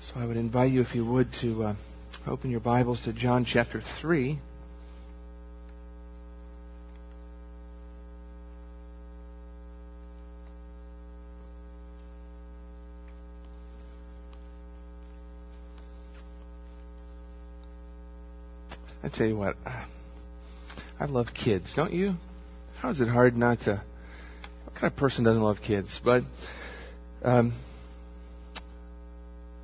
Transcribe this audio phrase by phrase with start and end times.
[0.00, 1.74] So I would invite you, if you would, to uh,
[2.24, 4.38] open your Bibles to John chapter 3.
[19.02, 19.56] I tell you what,
[21.00, 22.14] I love kids, don't you?
[22.78, 23.82] How is it hard not to?
[24.64, 26.00] What kind of person doesn't love kids?
[26.04, 26.22] But
[27.24, 27.52] um,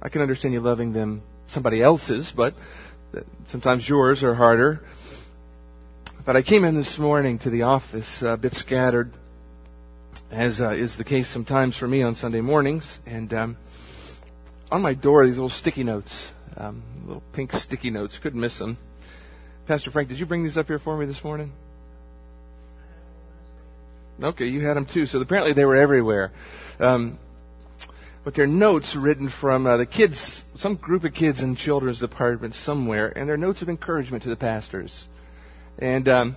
[0.05, 2.53] I can understand you loving them, somebody else's, but
[3.49, 4.81] sometimes yours are harder.
[6.27, 9.11] But I came in this morning to the office a bit scattered,
[10.31, 13.57] as uh, is the case sometimes for me on Sunday mornings, and um,
[14.71, 18.19] on my door these little sticky notes, um, little pink sticky notes.
[18.23, 18.77] Couldn't miss them.
[19.67, 21.51] Pastor Frank, did you bring these up here for me this morning?
[24.23, 25.07] Okay, you had them too.
[25.07, 26.31] So apparently they were everywhere.
[26.79, 27.19] Um,
[28.25, 32.55] but they're notes written from uh, the kids, some group of kids in children's department
[32.55, 35.07] somewhere, and they're notes of encouragement to the pastors.
[35.79, 36.37] And um,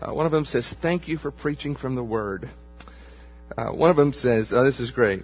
[0.00, 2.48] uh, one of them says, "Thank you for preaching from the Word."
[3.56, 5.22] Uh, one of them says, "Oh, this is great."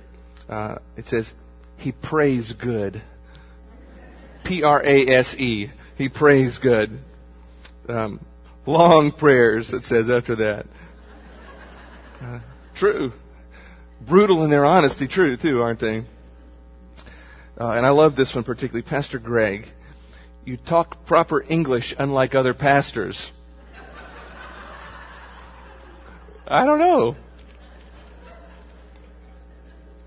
[0.49, 1.31] Uh, it says,
[1.79, 3.01] "He prays good."
[4.45, 5.71] P R A S E.
[5.97, 6.99] He prays good.
[7.89, 8.21] Um,
[8.67, 9.73] long prayers.
[9.73, 10.67] It says after that.
[12.21, 12.41] Uh,
[12.75, 13.13] true
[14.01, 16.05] brutal in their honesty, true, too, aren't they?
[17.59, 18.83] Uh, and I love this one particularly.
[18.83, 19.67] Pastor Greg,
[20.45, 23.31] you talk proper English unlike other pastors.
[26.47, 27.17] I don't know.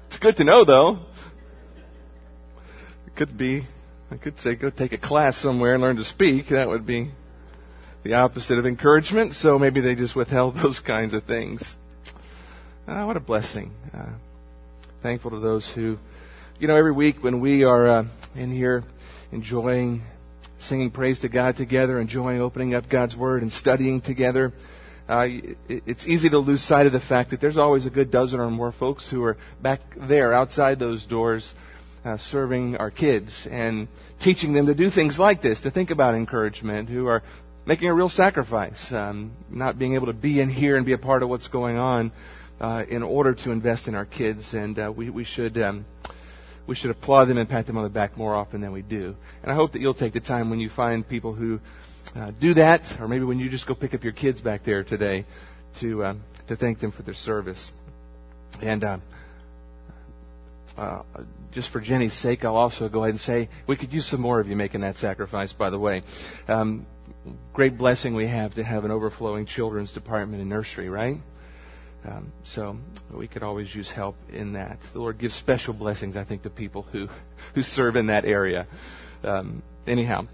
[0.08, 1.00] It's good to know, though.
[3.08, 3.68] It could be,
[4.10, 6.50] I could say, go take a class somewhere and learn to speak.
[6.50, 7.12] That would be
[8.04, 9.34] the opposite of encouragement.
[9.34, 11.64] So maybe they just withheld those kinds of things.
[12.90, 13.72] Uh, what a blessing.
[13.94, 14.14] Uh,
[15.04, 15.96] thankful to those who,
[16.60, 18.84] you know, every week when we are uh, in here
[19.32, 20.02] enjoying
[20.58, 24.54] singing praise to God together, enjoying opening up God's Word and studying together,
[25.08, 25.28] uh,
[25.70, 28.50] it's easy to lose sight of the fact that there's always a good dozen or
[28.50, 31.54] more folks who are back there outside those doors
[32.04, 33.88] uh, serving our kids and
[34.20, 37.22] teaching them to do things like this, to think about encouragement, who are
[37.68, 40.98] making a real sacrifice, um, not being able to be in here and be a
[40.98, 42.12] part of what's going on
[42.60, 45.86] uh, in order to invest in our kids, and uh, we, we should um,
[46.68, 49.16] we should applaud them and pat them on the back more often than we do.
[49.42, 51.60] And I hope that you'll take the time when you find people who
[52.16, 54.84] uh, do that, or maybe when you just go pick up your kids back there
[54.84, 55.26] today,
[55.80, 57.72] to um, to thank them for their service.
[58.62, 58.98] And uh,
[60.78, 61.04] uh,
[61.52, 64.40] just for Jenny's sake, I'll also go ahead and say we could use some more
[64.40, 65.54] of you making that sacrifice.
[65.54, 66.04] By the way,
[66.48, 66.86] um,
[67.54, 71.18] great blessing we have to have an overflowing children's department and nursery, right?
[72.06, 72.78] Um, so
[73.14, 74.80] we could always use help in that.
[74.94, 77.08] The Lord gives special blessings, I think, to people who,
[77.56, 78.68] who serve in that area.
[79.24, 80.28] Um, anyhow,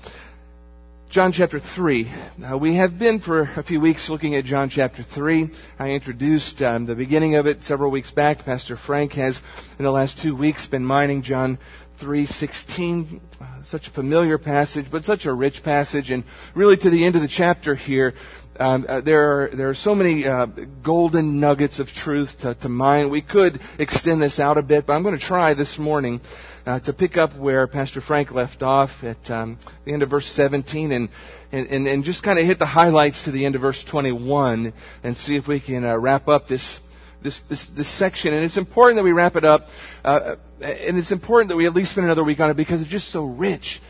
[1.09, 2.11] John chapter 3.
[2.51, 5.49] Uh, we have been for a few weeks looking at John chapter 3.
[5.79, 8.39] I introduced um, the beginning of it several weeks back.
[8.39, 9.39] Pastor Frank has,
[9.79, 11.57] in the last two weeks, been mining John
[12.01, 17.05] 3:16 uh, such a familiar passage but such a rich passage and really to the
[17.05, 18.13] end of the chapter here
[18.59, 20.45] um, uh, there are there are so many uh,
[20.83, 23.09] golden nuggets of truth to, to mine.
[23.09, 26.21] We could extend this out a bit, but I'm going to try this morning
[26.65, 30.27] uh, to pick up where Pastor Frank left off at um, the end of verse
[30.27, 31.09] 17 and
[31.51, 34.73] and, and, just kind of hit the highlights to the end of verse 21
[35.03, 36.79] and see if we can uh, wrap up this
[37.23, 38.33] this, this, this section.
[38.33, 39.67] And it's important that we wrap it up,
[40.03, 42.89] uh, and it's important that we at least spend another week on it because it's
[42.89, 43.81] just so rich.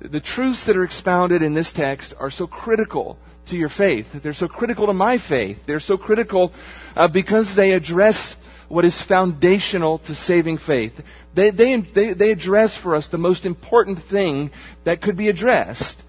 [0.00, 4.06] The truths that are expounded in this text are so critical to your faith.
[4.22, 5.58] They're so critical to my faith.
[5.66, 6.52] They're so critical
[6.94, 8.34] uh, because they address
[8.68, 10.92] what is foundational to saving faith.
[11.34, 14.50] They, they, they, they address for us the most important thing
[14.84, 16.02] that could be addressed.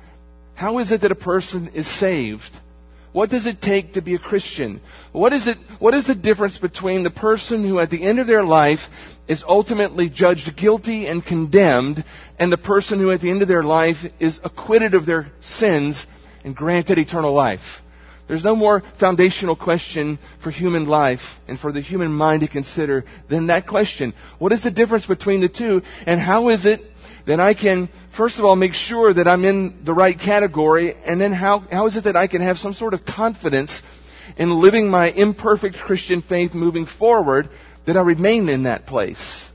[0.53, 2.59] How is it that a person is saved?
[3.11, 4.81] What does it take to be a Christian?
[5.13, 8.27] What is it, what is the difference between the person who at the end of
[8.27, 8.81] their life
[9.27, 12.03] is ultimately judged guilty and condemned
[12.37, 16.05] and the person who at the end of their life is acquitted of their sins
[16.45, 17.81] and granted eternal life.
[18.27, 23.03] There's no more foundational question for human life and for the human mind to consider
[23.29, 24.13] than that question.
[24.39, 26.81] What is the difference between the two and how is it
[27.27, 31.19] that I can, first of all, make sure that I'm in the right category and
[31.19, 33.81] then how, how is it that I can have some sort of confidence
[34.37, 37.49] in living my imperfect Christian faith moving forward
[37.85, 39.45] that I remain in that place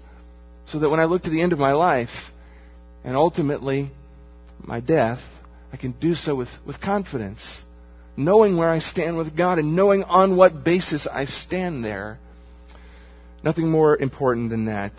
[0.66, 2.10] so that when I look to the end of my life
[3.02, 3.90] and ultimately
[4.62, 5.20] my death,
[5.72, 7.62] I can do so with, with confidence,
[8.16, 12.18] knowing where I stand with God and knowing on what basis I stand there.
[13.42, 14.92] Nothing more important than that.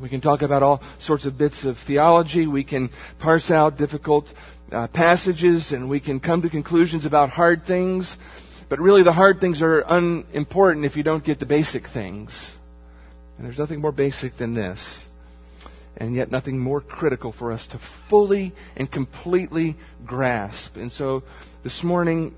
[0.00, 2.46] We can talk about all sorts of bits of theology.
[2.46, 2.90] We can
[3.20, 4.26] parse out difficult
[4.72, 8.16] uh, passages and we can come to conclusions about hard things.
[8.68, 12.56] But really, the hard things are unimportant if you don't get the basic things.
[13.36, 15.04] And there's nothing more basic than this.
[15.96, 17.80] And yet, nothing more critical for us to
[18.10, 20.76] fully and completely grasp.
[20.76, 21.22] And so,
[21.62, 22.34] this morning,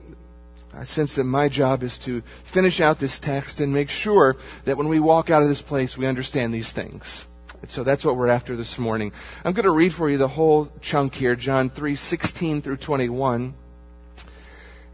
[0.75, 2.23] I sense that my job is to
[2.53, 4.37] finish out this text and make sure
[4.67, 7.25] that when we walk out of this place, we understand these things.
[7.63, 9.13] And So that's what we're after this morning.
[9.45, 13.55] I'm going to read for you the whole chunk here, John 3:16 through 21,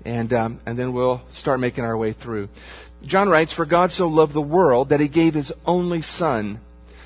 [0.05, 2.49] and um, and then we'll start making our way through.
[3.05, 6.61] John writes, "For God so loved the world that He gave His only Son,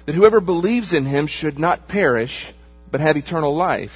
[0.07, 2.53] that whoever believes in Him should not perish,
[2.91, 3.91] but have eternal life.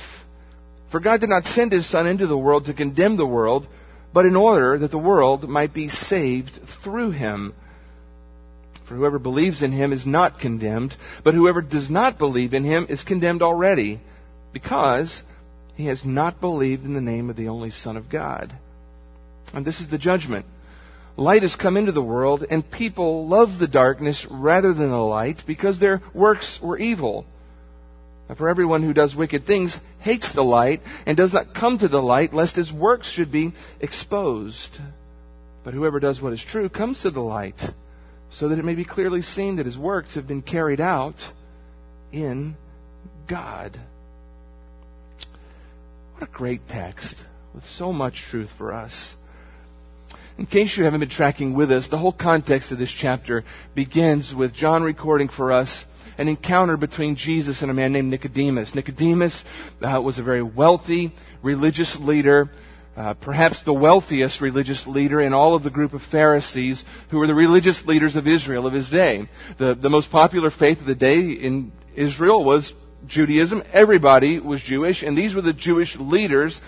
[0.91, 3.67] For God did not send His Son into the world to condemn the world,
[4.13, 7.55] but in order that the world might be saved through Him."
[8.91, 12.87] For whoever believes in him is not condemned, but whoever does not believe in him
[12.89, 14.01] is condemned already,
[14.53, 15.23] because
[15.77, 18.53] he has not believed in the name of the only Son of God.
[19.53, 20.45] And this is the judgment.
[21.17, 25.43] Light has come into the world, and people love the darkness rather than the light
[25.47, 27.27] because their works were evil.
[28.37, 32.01] For everyone who does wicked things hates the light and does not come to the
[32.01, 34.79] light lest his works should be exposed.
[35.65, 37.61] But whoever does what is true comes to the light
[38.31, 41.17] so that it may be clearly seen that his works have been carried out
[42.13, 42.57] in
[43.29, 43.79] God.
[46.15, 47.17] What a great text
[47.55, 49.17] with so much truth for us.
[50.41, 53.45] In case you haven't been tracking with us, the whole context of this chapter
[53.75, 55.85] begins with John recording for us
[56.17, 58.75] an encounter between Jesus and a man named Nicodemus.
[58.75, 59.45] Nicodemus
[59.83, 62.49] uh, was a very wealthy religious leader
[62.97, 67.27] uh, perhaps the wealthiest religious leader in all of the group of Pharisees who were
[67.27, 69.29] the religious leaders of Israel of his day.
[69.59, 72.73] The, the most popular faith of the day in Israel was
[73.07, 73.63] Judaism.
[73.75, 76.61] Everybody was Jewish, and these were the Jewish leaders,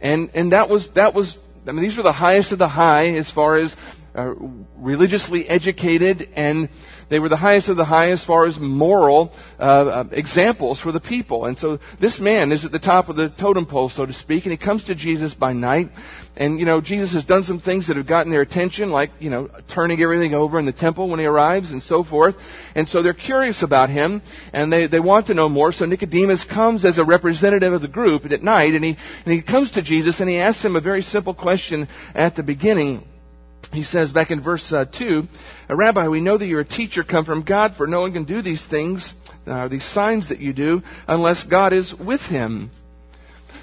[0.00, 3.08] and, and that was, that was, I mean, these were the highest of the high
[3.16, 3.74] as far as
[4.16, 4.34] uh,
[4.76, 6.68] religiously educated and
[7.08, 10.90] they were the highest of the high as far as moral uh, uh, examples for
[10.90, 11.44] the people.
[11.44, 14.44] And so this man is at the top of the totem pole, so to speak,
[14.44, 15.90] and he comes to Jesus by night.
[16.36, 19.30] And, you know, Jesus has done some things that have gotten their attention, like, you
[19.30, 22.34] know, turning everything over in the temple when he arrives and so forth.
[22.74, 24.20] And so they're curious about him,
[24.52, 25.72] and they, they want to know more.
[25.72, 29.42] So Nicodemus comes as a representative of the group at night, and he, and he
[29.42, 33.06] comes to Jesus, and he asks him a very simple question at the beginning
[33.72, 35.24] he says back in verse uh, 2,
[35.68, 38.42] Rabbi, we know that you're a teacher come from God, for no one can do
[38.42, 39.12] these things,
[39.46, 42.70] uh, these signs that you do, unless God is with him.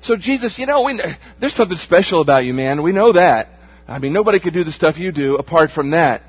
[0.02, 1.02] So Jesus, you know, we,
[1.40, 2.84] there's something special about you, man.
[2.84, 3.50] We know that.
[3.88, 6.24] I mean, nobody could do the stuff you do apart from that.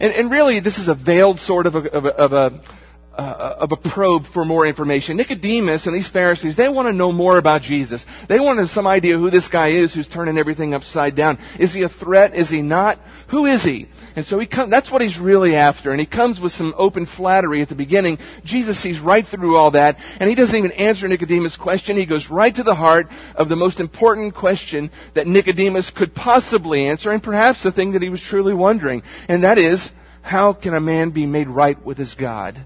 [0.00, 2.62] And, and really, this is a veiled sort of a, of a, of a
[3.16, 5.16] uh, of a probe for more information.
[5.16, 8.04] Nicodemus and these Pharisees, they want to know more about Jesus.
[8.28, 11.38] They want some idea who this guy is who's turning everything upside down.
[11.58, 12.34] Is he a threat?
[12.34, 12.98] Is he not?
[13.30, 13.88] Who is he?
[14.16, 15.90] And so he comes, that's what he's really after.
[15.90, 18.18] And he comes with some open flattery at the beginning.
[18.44, 21.96] Jesus sees right through all that, and he doesn't even answer Nicodemus' question.
[21.96, 26.86] He goes right to the heart of the most important question that Nicodemus could possibly
[26.86, 29.02] answer, and perhaps the thing that he was truly wondering.
[29.28, 29.90] And that is,
[30.22, 32.64] how can a man be made right with his God?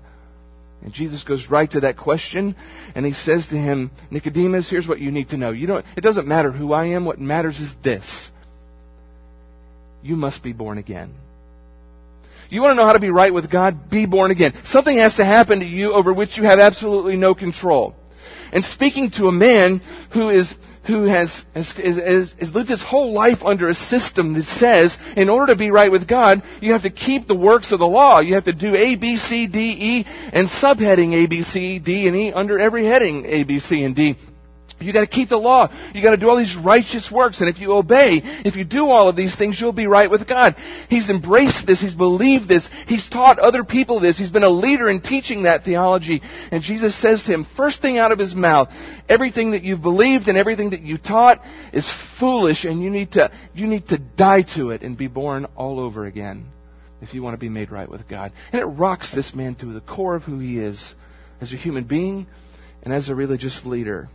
[0.85, 2.55] And Jesus goes right to that question
[2.95, 5.51] and he says to him, Nicodemus, here's what you need to know.
[5.51, 7.07] You know, it doesn't matter who I am.
[7.07, 8.29] What matters is this.
[10.03, 11.15] You must be born again.
[12.51, 13.89] You want to know how to be right with God?
[13.91, 14.53] Be born again.
[14.67, 17.97] Something has to happen to you over which you have absolutely no control.
[18.53, 19.81] And speaking to a man
[20.13, 20.55] who is
[20.87, 25.31] who has, has, has, has, lived his whole life under a system that says, in
[25.31, 28.21] order to be right with God, you have to keep the works of the law.
[28.21, 32.07] You have to do A, B, C, D, E, and subheading A, B, C, D,
[32.07, 34.17] and E under every heading A, B, C, and D.
[34.81, 35.73] You gotta keep the law.
[35.95, 37.41] You gotta do all these righteous works.
[37.41, 40.29] And if you obey, if you do all of these things, you'll be right with
[40.29, 40.57] God.
[40.89, 41.81] He's embraced this.
[41.81, 42.69] He's believed this.
[42.87, 44.19] He's taught other people this.
[44.19, 46.23] He's been a leader in teaching that theology.
[46.51, 48.69] And Jesus says to him, first thing out of his mouth,
[49.09, 51.41] everything that you've believed and everything that you taught
[51.73, 55.47] is foolish and you need to, you need to die to it and be born
[55.57, 56.47] all over again
[57.01, 58.33] if you want to be made right with God.
[58.53, 60.95] And it rocks this man to the core of who he is
[61.41, 62.27] as a human being
[62.83, 64.09] and as a religious leader.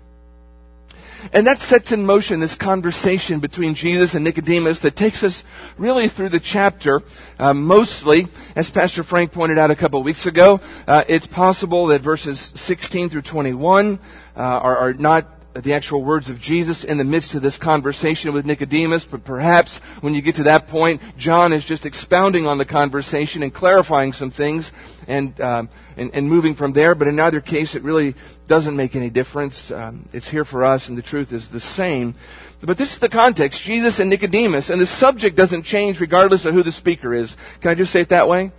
[1.34, 5.44] And that sets in motion this conversation between Jesus and Nicodemus that takes us
[5.78, 7.02] really through the chapter.
[7.38, 11.88] Uh, mostly, as Pastor Frank pointed out a couple of weeks ago, uh, it's possible
[11.88, 14.00] that verses 16 through 21
[14.36, 18.34] uh, are, are, not the actual words of Jesus in the midst of this conversation
[18.34, 22.58] with Nicodemus, but perhaps when you get to that point, John is just expounding on
[22.58, 24.72] the conversation and clarifying some things
[25.08, 26.94] and, um, and, and, moving from there.
[26.94, 28.16] But in either case, it really
[28.48, 29.72] doesn't make any difference.
[29.72, 32.16] Um, it's here for us, and the truth is the same.
[32.62, 36.54] But this is the context, Jesus and Nicodemus, and the subject doesn't change regardless of
[36.54, 37.36] who the speaker is.
[37.62, 38.52] Can I just say it that way?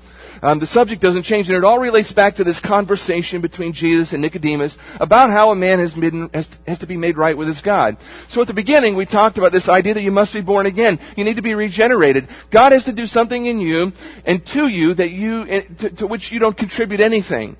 [0.42, 4.12] Um, the subject doesn't change, and it all relates back to this conversation between Jesus
[4.12, 7.48] and Nicodemus about how a man has, been, has, has to be made right with
[7.48, 7.98] his God.
[8.30, 10.98] So at the beginning, we talked about this idea that you must be born again.
[11.16, 12.28] You need to be regenerated.
[12.50, 13.92] God has to do something in you
[14.24, 17.56] and to you that you to, to which you don't contribute anything.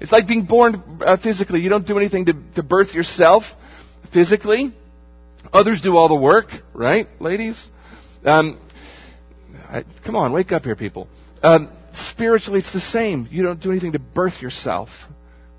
[0.00, 1.60] It's like being born uh, physically.
[1.60, 3.44] You don't do anything to, to birth yourself
[4.12, 4.72] physically.
[5.52, 7.68] Others do all the work, right, ladies?
[8.24, 8.60] Um,
[9.68, 11.08] I, come on, wake up here, people.
[11.42, 13.28] Um, spiritually, it's the same.
[13.30, 14.88] You don't do anything to birth yourself.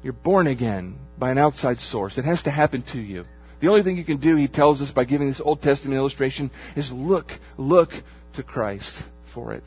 [0.04, 2.18] You're born again by an outside source.
[2.18, 3.26] It has to happen to you.
[3.62, 6.52] The only thing you can do, he tells us by giving this Old Testament illustration,
[6.76, 7.92] is look, look
[8.34, 9.64] to Christ for it.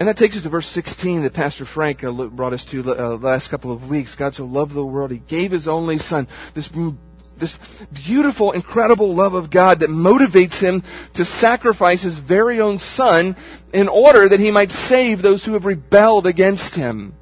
[0.00, 3.16] And that takes us to verse 16 that Pastor Frank uh, brought us to uh,
[3.16, 4.14] last couple of weeks.
[4.14, 6.28] God so loved the world, He gave His only Son.
[6.54, 6.68] This
[7.38, 7.56] this
[8.06, 10.82] beautiful, incredible love of God that motivates him
[11.14, 13.36] to sacrifice his very own son
[13.72, 17.14] in order that he might save those who have rebelled against him.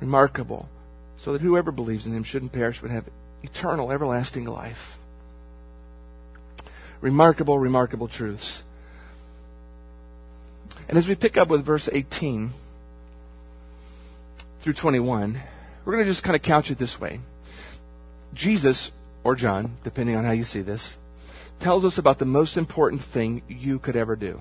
[0.00, 0.68] Remarkable.
[1.24, 3.06] So that whoever believes in him shouldn't perish but have
[3.42, 4.76] eternal, everlasting life.
[7.00, 8.62] Remarkable, remarkable truths.
[10.88, 12.52] And as we pick up with verse 18
[14.62, 15.42] through 21,
[15.84, 17.20] we're going to just kind of couch it this way.
[18.34, 18.90] Jesus
[19.26, 20.94] or John, depending on how you see this,
[21.60, 24.38] tells us about the most important thing you could ever do.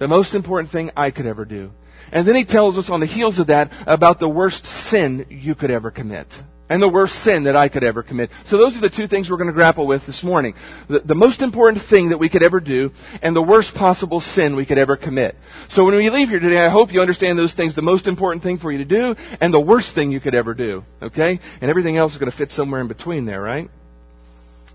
[0.00, 1.70] The most important thing I could ever do.
[2.10, 5.54] And then he tells us on the heels of that about the worst sin you
[5.54, 6.26] could ever commit.
[6.68, 8.30] And the worst sin that I could ever commit.
[8.46, 10.54] So those are the two things we're going to grapple with this morning.
[10.88, 12.90] The, the, most important thing that we could ever do,
[13.22, 15.36] and the worst possible sin we could ever commit.
[15.68, 17.76] So when we leave here today, I hope you understand those things.
[17.76, 20.54] The most important thing for you to do, and the worst thing you could ever
[20.54, 20.82] do.
[21.00, 21.38] Okay?
[21.60, 23.70] And everything else is going to fit somewhere in between there, right?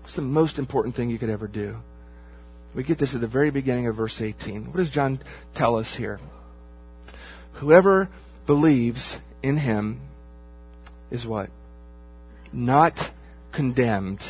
[0.04, 1.76] It's the most important thing you could ever do.
[2.74, 4.66] We get this at the very beginning of verse 18.
[4.66, 5.20] What does John
[5.54, 6.18] tell us here?
[7.54, 8.08] Whoever
[8.46, 10.00] believes in him
[11.10, 11.50] is what?
[12.52, 12.98] Not
[13.52, 14.20] condemned.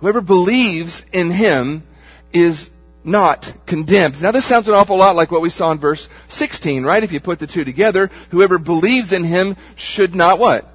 [0.00, 1.82] Whoever believes in him
[2.32, 2.70] is
[3.04, 4.20] not condemned.
[4.20, 7.02] Now this sounds an awful lot like what we saw in verse 16, right?
[7.02, 10.66] If you put the two together, whoever believes in him should not what?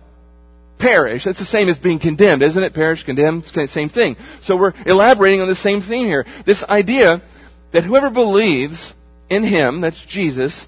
[0.84, 1.24] Perish.
[1.24, 2.74] That's the same as being condemned, isn't it?
[2.74, 4.18] Perish, condemned, same thing.
[4.42, 6.26] So we're elaborating on the same theme here.
[6.46, 7.24] This idea
[7.72, 8.94] that whoever believes
[9.30, 10.66] in Him, that's Jesus,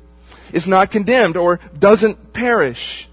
[0.53, 3.07] is not condemned or doesn't perish.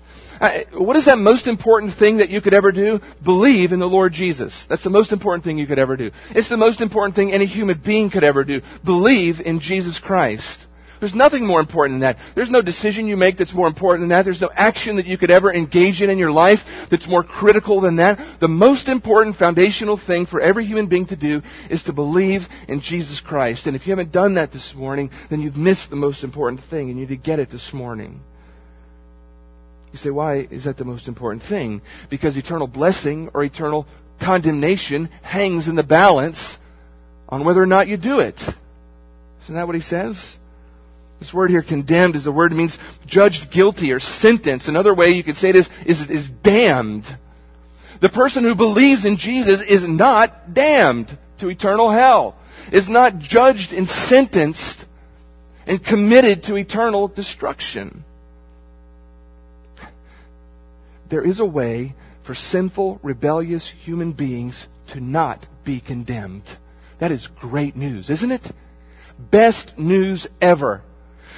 [0.73, 3.01] What is that most important thing that you could ever do?
[3.25, 4.67] Believe in the Lord Jesus.
[4.69, 6.11] That's the most important thing you could ever do.
[6.31, 8.61] It's the most important thing any human being could ever do.
[8.85, 10.67] Believe in Jesus Christ.
[11.03, 12.19] There's nothing more important than that.
[12.37, 14.23] There's no decision you make that's more important than that.
[14.25, 16.61] There's no action that you could ever engage in in your life
[16.93, 18.39] that's more critical than that.
[18.39, 22.83] The most important foundational thing for every human being to do is to believe in
[22.83, 23.67] Jesus Christ.
[23.67, 26.89] And if you haven't done that this morning, then you've missed the most important thing
[26.89, 28.21] and you need to get it this morning.
[29.93, 31.83] You say, why is that the most important thing?
[32.11, 33.89] Because eternal blessing or eternal
[34.21, 36.57] condemnation hangs in the balance
[37.29, 38.41] on whether or not you do it.
[39.43, 40.37] Isn't that what he says?
[41.23, 42.77] This word here, condemned, is the word that means
[43.07, 44.67] judged guilty or sentenced.
[44.67, 47.05] Another way you could say this is, is damned.
[48.01, 52.35] The person who believes in Jesus is not damned to eternal hell,
[52.73, 54.85] is not judged and sentenced
[55.65, 58.05] and committed to eternal destruction.
[61.09, 61.95] There is a way
[62.27, 66.51] for sinful, rebellious human beings to not be condemned.
[66.99, 68.45] That is great news, isn't it?
[69.31, 70.83] Best news ever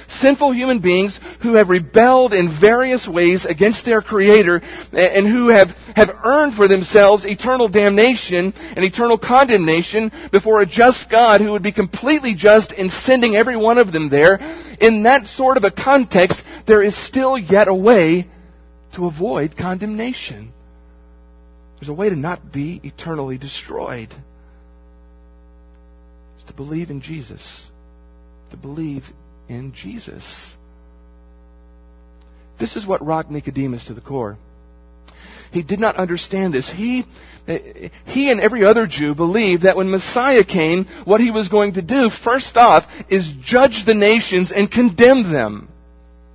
[0.07, 4.61] sinful human beings who have rebelled in various ways against their Creator
[4.93, 11.09] and who have, have earned for themselves eternal damnation and eternal condemnation before a just
[11.09, 14.39] God who would be completely just in sending every one of them there.
[14.79, 18.27] In that sort of a context, there is still yet a way
[18.95, 20.51] to avoid condemnation.
[21.79, 24.13] There's a way to not be eternally destroyed.
[26.35, 27.65] It's to believe in Jesus.
[28.51, 29.03] To believe
[29.47, 30.51] in Jesus.
[32.59, 34.37] This is what rocked Nicodemus to the core.
[35.51, 36.69] He did not understand this.
[36.69, 37.05] He,
[38.05, 41.81] he and every other Jew believed that when Messiah came, what he was going to
[41.81, 45.69] do, first off, is judge the nations and condemn them.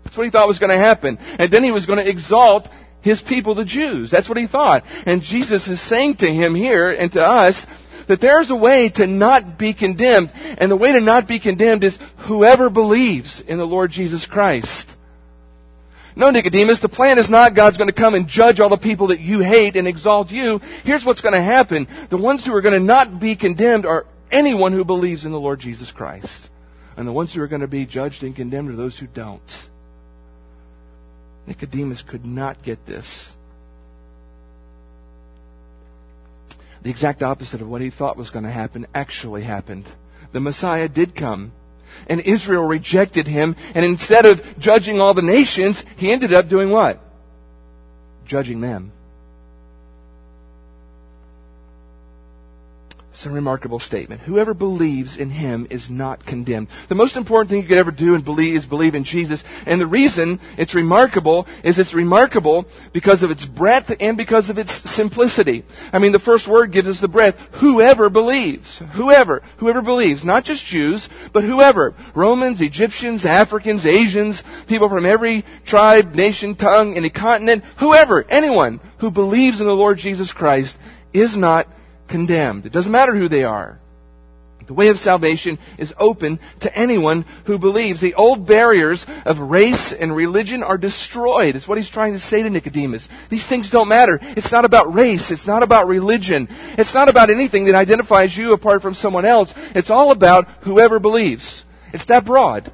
[0.04, 1.18] That's what he thought was going to happen.
[1.20, 2.68] And then he was going to exalt
[3.02, 4.10] his people, the Jews.
[4.10, 4.84] That's what he thought.
[5.06, 7.64] And Jesus is saying to him here and to us
[8.10, 10.30] that there's a way to not be condemned.
[10.34, 11.98] And the way to not be condemned is
[12.28, 14.86] whoever believes in the Lord Jesus Christ.
[16.16, 19.08] No, Nicodemus, the plan is not God's going to come and judge all the people
[19.08, 20.58] that you hate and exalt you.
[20.84, 21.86] Here's what's going to happen.
[22.10, 25.40] The ones who are going to not be condemned are anyone who believes in the
[25.40, 26.48] Lord Jesus Christ.
[26.96, 29.40] And the ones who are going to be judged and condemned are those who don't.
[31.46, 33.32] Nicodemus could not get this.
[36.82, 39.86] The exact opposite of what he thought was going to happen actually happened.
[40.32, 41.52] The Messiah did come.
[42.06, 43.56] And Israel rejected him.
[43.74, 47.00] And instead of judging all the nations, he ended up doing what?
[48.26, 48.92] Judging them.
[53.10, 54.20] It's a remarkable statement.
[54.20, 56.68] Whoever believes in him is not condemned.
[56.88, 59.42] The most important thing you could ever do and believe is believe in Jesus.
[59.66, 64.58] And the reason it's remarkable is it's remarkable because of its breadth and because of
[64.58, 65.64] its simplicity.
[65.92, 67.36] I mean, the first word gives us the breadth.
[67.60, 68.80] Whoever believes.
[68.94, 69.42] Whoever.
[69.58, 70.24] Whoever believes.
[70.24, 71.96] Not just Jews, but whoever.
[72.14, 77.64] Romans, Egyptians, Africans, Asians, people from every tribe, nation, tongue, any continent.
[77.80, 78.22] Whoever.
[78.22, 80.78] Anyone who believes in the Lord Jesus Christ
[81.12, 81.66] is not
[82.10, 82.66] condemned.
[82.66, 83.78] It doesn't matter who they are.
[84.66, 88.00] The way of salvation is open to anyone who believes.
[88.00, 91.56] The old barriers of race and religion are destroyed.
[91.56, 93.08] It's what he's trying to say to Nicodemus.
[93.30, 94.18] These things don't matter.
[94.22, 95.32] It's not about race.
[95.32, 96.46] It's not about religion.
[96.78, 99.52] It's not about anything that identifies you apart from someone else.
[99.74, 101.64] It's all about whoever believes.
[101.92, 102.72] It's that broad.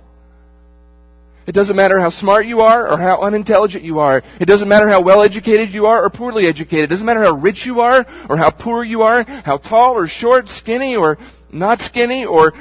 [1.47, 4.23] It doesn't matter how smart you are or how unintelligent you are.
[4.41, 6.85] It doesn't matter how well educated you are or poorly educated.
[6.85, 10.09] It doesn't matter how rich you are or how poor you are, how tall or
[10.09, 11.19] short, skinny or
[11.53, 12.53] not skinny or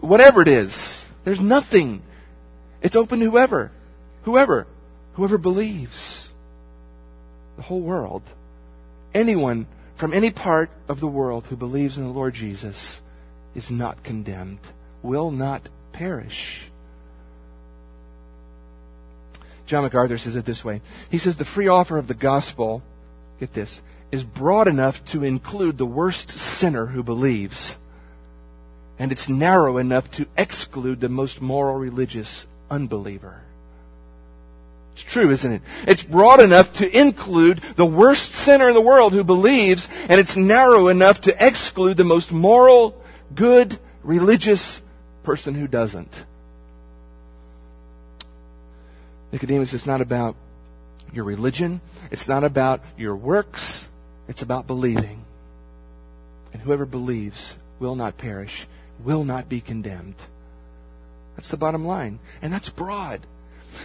[0.00, 1.04] whatever it is.
[1.24, 2.02] There's nothing.
[2.80, 3.70] It's open to whoever.
[4.24, 4.66] Whoever.
[5.14, 6.28] Whoever believes.
[7.56, 8.22] The whole world.
[9.12, 9.66] Anyone
[10.00, 12.98] from any part of the world who believes in the Lord Jesus
[13.54, 14.60] is not condemned,
[15.02, 16.64] will not perish.
[19.66, 20.80] John MacArthur says it this way.
[21.10, 22.82] He says the free offer of the gospel,
[23.40, 27.74] get this, is broad enough to include the worst sinner who believes.
[28.98, 33.40] And it's narrow enough to exclude the most moral religious unbeliever.
[34.92, 35.62] It's true, isn't it?
[35.88, 40.36] It's broad enough to include the worst sinner in the world who believes, and it's
[40.36, 42.94] narrow enough to exclude the most moral,
[43.34, 44.80] good, religious
[45.24, 46.10] person who doesn't.
[49.32, 50.36] Nicodemus, it's not about
[51.12, 51.80] your religion.
[52.10, 53.86] It's not about your works.
[54.28, 55.24] It's about believing.
[56.52, 58.66] And whoever believes will not perish,
[59.04, 60.16] will not be condemned.
[61.36, 62.20] That's the bottom line.
[62.42, 63.26] And that's broad.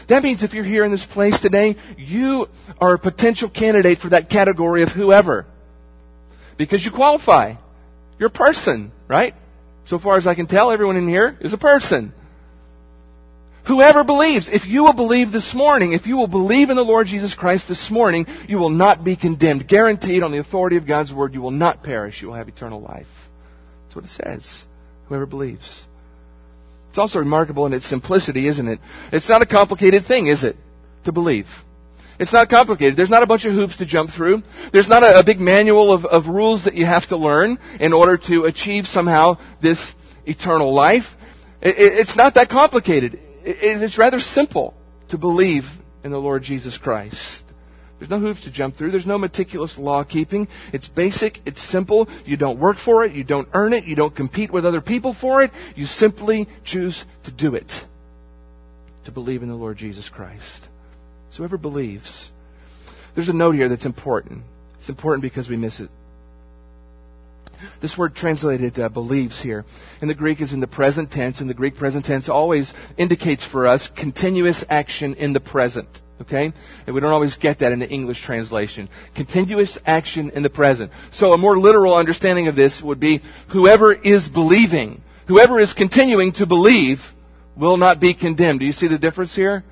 [0.09, 2.47] That means if you're here in this place today, you
[2.79, 5.45] are a potential candidate for that category of whoever.
[6.57, 7.53] Because you qualify.
[8.19, 9.33] You're a person, right?
[9.85, 12.13] So far as I can tell, everyone in here is a person.
[13.67, 17.07] Whoever believes, if you will believe this morning, if you will believe in the Lord
[17.07, 19.67] Jesus Christ this morning, you will not be condemned.
[19.67, 22.21] Guaranteed on the authority of God's Word, you will not perish.
[22.21, 23.07] You will have eternal life.
[23.83, 24.63] That's what it says.
[25.09, 25.85] Whoever believes.
[26.89, 28.79] It's also remarkable in its simplicity, isn't it?
[29.11, 30.55] It's not a complicated thing, is it?
[31.03, 31.47] To believe.
[32.19, 32.95] It's not complicated.
[32.95, 34.43] There's not a bunch of hoops to jump through.
[34.71, 37.91] There's not a, a big manual of, of rules that you have to learn in
[37.91, 39.93] order to achieve somehow this
[40.25, 41.03] eternal life.
[41.61, 44.73] It, it, it's not that complicated it's rather simple
[45.09, 45.63] to believe
[46.03, 47.43] in the Lord Jesus Christ.
[47.99, 48.91] There's no hoops to jump through.
[48.91, 50.47] There's no meticulous law keeping.
[50.71, 51.39] It's basic.
[51.45, 52.07] It's simple.
[52.25, 53.13] You don't work for it.
[53.13, 53.85] You don't earn it.
[53.85, 55.51] You don't compete with other people for it.
[55.75, 57.71] You simply choose to do it.
[59.05, 60.67] To believe in the Lord Jesus Christ.
[61.31, 62.31] So whoever believes.
[63.15, 64.43] There's a note here that's important.
[64.79, 65.89] It's important because we miss it.
[67.81, 69.65] This word translated uh, believes here.
[70.01, 73.45] In the Greek is in the present tense, and the Greek present tense always indicates
[73.45, 75.87] for us continuous action in the present.
[76.21, 76.51] Okay?
[76.85, 78.89] And we don't always get that in the English translation.
[79.15, 80.91] Continuous action in the present.
[81.11, 86.33] So a more literal understanding of this would be whoever is believing, whoever is continuing
[86.33, 86.99] to believe
[87.55, 88.59] will not be condemned.
[88.59, 89.63] Do you see the difference here?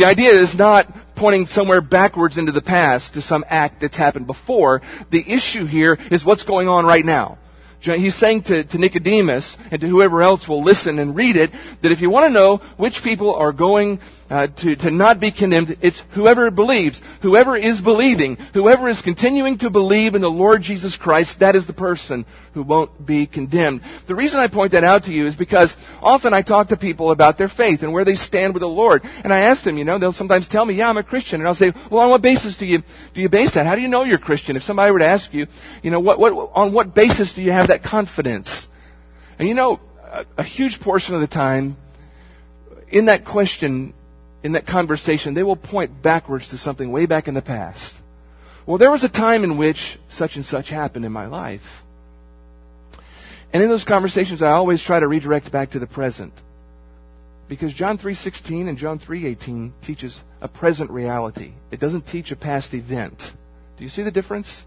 [0.00, 4.26] The idea is not pointing somewhere backwards into the past to some act that's happened
[4.26, 4.80] before.
[5.10, 7.36] The issue here is what's going on right now.
[7.82, 11.50] He's saying to, to Nicodemus and to whoever else will listen and read it
[11.82, 15.32] that if you want to know which people are going uh, to, to not be
[15.32, 15.76] condemned.
[15.82, 20.96] It's whoever believes, whoever is believing, whoever is continuing to believe in the Lord Jesus
[20.96, 23.82] Christ, that is the person who won't be condemned.
[24.06, 27.10] The reason I point that out to you is because often I talk to people
[27.10, 29.02] about their faith and where they stand with the Lord.
[29.04, 31.40] And I ask them, you know, they'll sometimes tell me, yeah, I'm a Christian.
[31.40, 32.78] And I'll say, well, on what basis do you,
[33.14, 33.66] do you base that?
[33.66, 34.56] How do you know you're Christian?
[34.56, 35.48] If somebody were to ask you,
[35.82, 38.68] you know, what, what, on what basis do you have that confidence?
[39.40, 41.76] And you know, a, a huge portion of the time,
[42.90, 43.94] in that question,
[44.42, 47.94] in that conversation, they will point backwards to something way back in the past.
[48.66, 51.62] Well, there was a time in which such and such happened in my life.
[53.52, 56.32] And in those conversations, I always try to redirect back to the present.
[57.48, 61.52] Because John 3:16 and John 3:18 teaches a present reality.
[61.72, 63.32] It doesn't teach a past event.
[63.76, 64.64] Do you see the difference?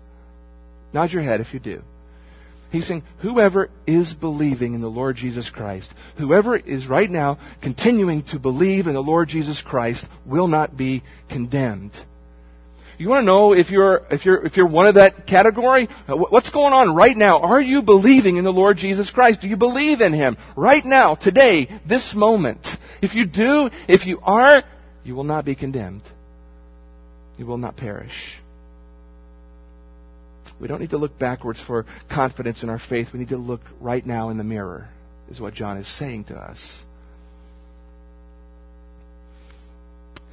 [0.91, 1.81] Nod your head if you do.
[2.73, 8.23] He's saying, whoever is believing in the Lord Jesus Christ, whoever is right now continuing
[8.31, 11.91] to believe in the Lord Jesus Christ will not be condemned.
[12.97, 15.87] You want to know if you're, if you're, if you're one of that category?
[16.07, 17.41] Uh, what's going on right now?
[17.41, 19.41] Are you believing in the Lord Jesus Christ?
[19.41, 22.65] Do you believe in Him right now, today, this moment?
[23.03, 24.63] If you do, if you are,
[25.03, 26.01] you will not be condemned.
[27.37, 28.39] You will not perish.
[30.59, 33.09] We don't need to look backwards for confidence in our faith.
[33.13, 34.89] We need to look right now in the mirror,
[35.29, 36.83] is what John is saying to us.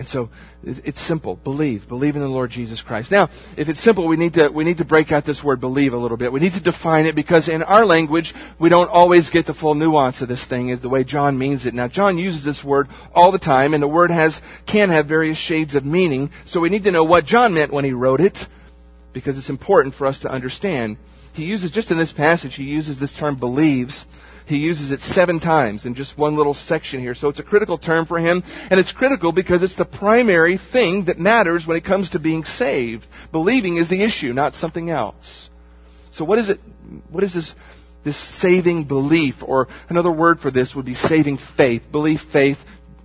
[0.01, 0.31] And so
[0.65, 1.37] it's simple.
[1.37, 1.87] Believe.
[1.87, 3.11] Believe in the Lord Jesus Christ.
[3.11, 3.29] Now,
[3.59, 5.99] if it's simple, we need to, we need to break out this word believe a
[5.99, 6.33] little bit.
[6.33, 9.75] We need to define it because in our language, we don't always get the full
[9.75, 11.75] nuance of this thing is the way John means it.
[11.75, 15.37] Now, John uses this word all the time and the word has, can have various
[15.37, 16.31] shades of meaning.
[16.47, 18.39] So we need to know what John meant when he wrote it
[19.13, 20.97] because it's important for us to understand.
[21.33, 24.05] He uses, just in this passage, he uses this term believes.
[24.47, 27.15] He uses it seven times in just one little section here.
[27.15, 31.05] So it's a critical term for him, and it's critical because it's the primary thing
[31.05, 33.07] that matters when it comes to being saved.
[33.31, 35.49] Believing is the issue, not something else.
[36.11, 36.59] So what is it,
[37.11, 37.55] what is this,
[38.05, 41.83] this saving belief, or another word for this would be saving faith.
[41.93, 42.59] Belief, faith,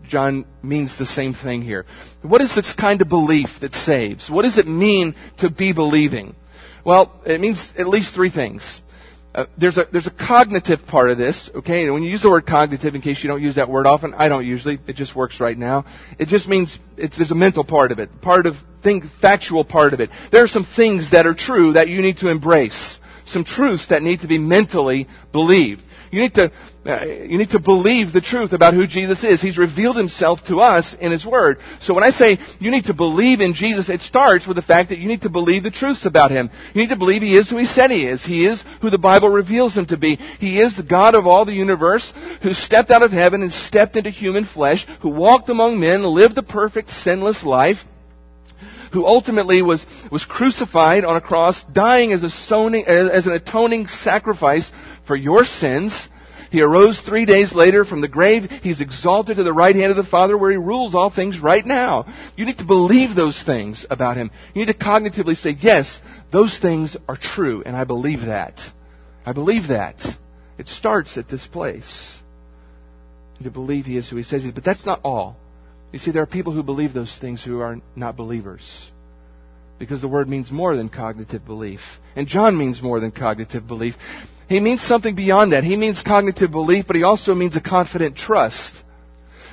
[0.08, 1.86] John means the same thing here.
[2.22, 4.30] What is this kind of belief that saves?
[4.30, 6.36] What does it mean to be believing?
[6.86, 8.82] Well, it means at least three things.
[9.34, 11.84] Uh, there's a there's a cognitive part of this, okay?
[11.84, 14.14] And when you use the word cognitive, in case you don't use that word often,
[14.14, 14.80] I don't usually.
[14.88, 15.84] It just works right now.
[16.18, 19.94] It just means it's there's a mental part of it, part of think factual part
[19.94, 20.10] of it.
[20.32, 24.02] There are some things that are true that you need to embrace, some truths that
[24.02, 25.82] need to be mentally believed.
[26.12, 26.54] You need to,
[26.86, 29.42] Uh, you need to believe the truth about who Jesus is.
[29.42, 31.58] He's revealed himself to us in his word.
[31.82, 34.90] So when I say you need to believe in Jesus, it starts with the fact
[34.90, 36.52] that you need to believe the truths about him.
[36.76, 38.24] You need to believe he is who he said he is.
[38.24, 40.18] He is who the Bible reveals him to be.
[40.40, 43.96] He is the God of all the universe who stepped out of heaven and stepped
[43.96, 47.78] into human flesh, who walked among men, lived a perfect sinless life,
[48.94, 53.88] who ultimately was, was crucified on a cross, dying as, a soning, as an atoning
[53.88, 54.70] sacrifice
[55.08, 56.10] for your sins.
[56.56, 58.50] He arose three days later from the grave.
[58.50, 61.66] He's exalted to the right hand of the Father where he rules all things right
[61.66, 62.06] now.
[62.38, 64.32] You need to believe those things about him.
[64.54, 66.00] You need to cognitively say, yes,
[66.32, 68.62] those things are true, and I believe that.
[69.26, 70.02] I believe that.
[70.58, 72.18] It starts at this place.
[73.44, 74.56] To believe he is who he says he is.
[74.56, 75.36] But that's not all.
[75.92, 78.90] You see, there are people who believe those things who are not believers.
[79.78, 81.82] Because the word means more than cognitive belief.
[82.16, 83.96] And John means more than cognitive belief.
[84.48, 85.64] He means something beyond that.
[85.64, 88.76] He means cognitive belief, but he also means a confident trust.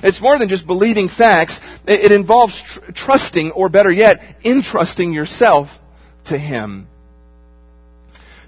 [0.03, 1.59] It's more than just believing facts.
[1.87, 5.69] It involves tr- trusting, or better yet, entrusting yourself
[6.25, 6.87] to Him.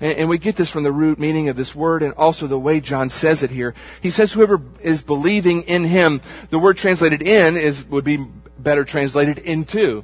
[0.02, 2.60] And, and we get this from the root meaning of this word and also the
[2.60, 3.74] way John says it here.
[4.02, 8.26] He says whoever is believing in him, the word translated in is, would be
[8.60, 10.04] better translated into.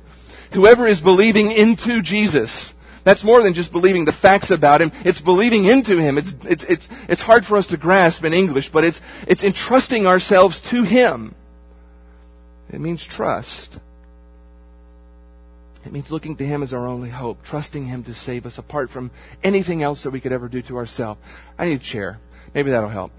[0.53, 2.73] Whoever is believing into Jesus.
[3.03, 4.91] That's more than just believing the facts about him.
[5.05, 6.17] It's believing into him.
[6.17, 10.05] It's, it's, it's, it's hard for us to grasp in English, but it's, it's entrusting
[10.05, 11.35] ourselves to him.
[12.69, 13.77] It means trust.
[15.85, 18.91] It means looking to Him as our only hope, trusting Him to save us apart
[18.91, 19.11] from
[19.43, 21.19] anything else that we could ever do to ourselves.
[21.57, 22.19] I need a chair.
[22.53, 23.11] Maybe that'll help.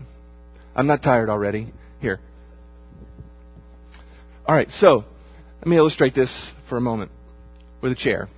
[0.75, 1.73] I'm not tired already.
[2.01, 2.21] Here.
[4.47, 5.05] All right, so
[5.59, 7.11] let me illustrate this for a moment
[7.81, 8.29] with a chair.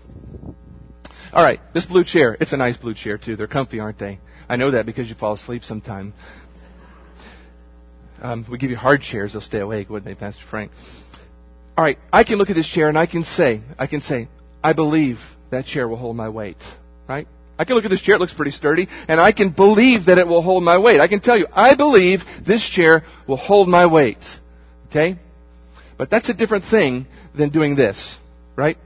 [1.35, 2.37] All right, this blue chair.
[2.41, 3.35] It's a nice blue chair too.
[3.35, 4.21] They're comfy, aren't they?
[4.49, 6.15] I know that because you fall asleep sometime.
[8.23, 10.71] Um, we give you hard chairs; they'll stay awake, wouldn't they, Pastor Frank?
[11.77, 14.29] all right, I can look at this chair and I can say, I can say,
[14.63, 15.19] I believe
[15.51, 16.63] that chair will hold my weight,
[17.09, 17.27] right?
[17.59, 20.19] I can look at this chair, it looks pretty sturdy, and I can believe that
[20.19, 21.01] it will hold my weight.
[21.01, 24.25] I can tell you, I believe this chair will hold my weight.
[24.89, 25.19] Okay?
[25.99, 28.19] But that's a different thing than doing this,
[28.57, 28.79] right?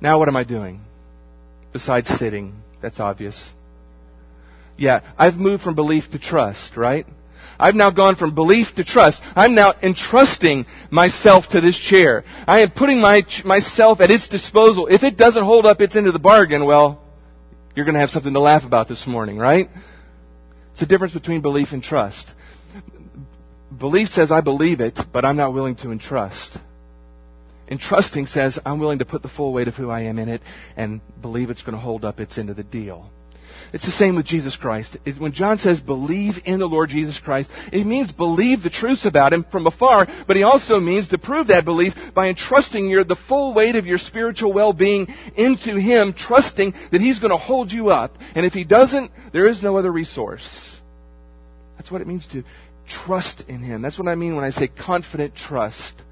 [0.00, 0.80] Now what am I doing?
[1.72, 3.52] Besides sitting, that's obvious.
[4.76, 7.06] Yeah, I've moved from belief to trust, right?
[7.58, 9.22] I've now gone from belief to trust.
[9.34, 12.24] I'm now entrusting myself to this chair.
[12.46, 14.88] I am putting my, myself at its disposal.
[14.88, 17.02] If it doesn't hold up its end of the bargain, well,
[17.74, 19.70] you're going to have something to laugh about this morning, right?
[20.72, 22.28] It's the difference between belief and trust.
[23.76, 26.56] Belief says I believe it, but I'm not willing to entrust.
[27.68, 30.42] Entrusting says I'm willing to put the full weight of who I am in it
[30.76, 33.10] and believe it's going to hold up its end of the deal.
[33.72, 34.96] It's the same with Jesus Christ.
[35.18, 39.32] When John says believe in the Lord Jesus Christ, it means believe the truths about
[39.32, 43.16] Him from afar, but he also means to prove that belief by entrusting your, the
[43.16, 47.88] full weight of your spiritual well-being into Him, trusting that He's going to hold you
[47.88, 48.16] up.
[48.34, 50.78] And if He doesn't, there is no other resource.
[51.76, 52.44] That's what it means to
[52.88, 53.82] trust in Him.
[53.82, 56.02] That's what I mean when I say confident trust.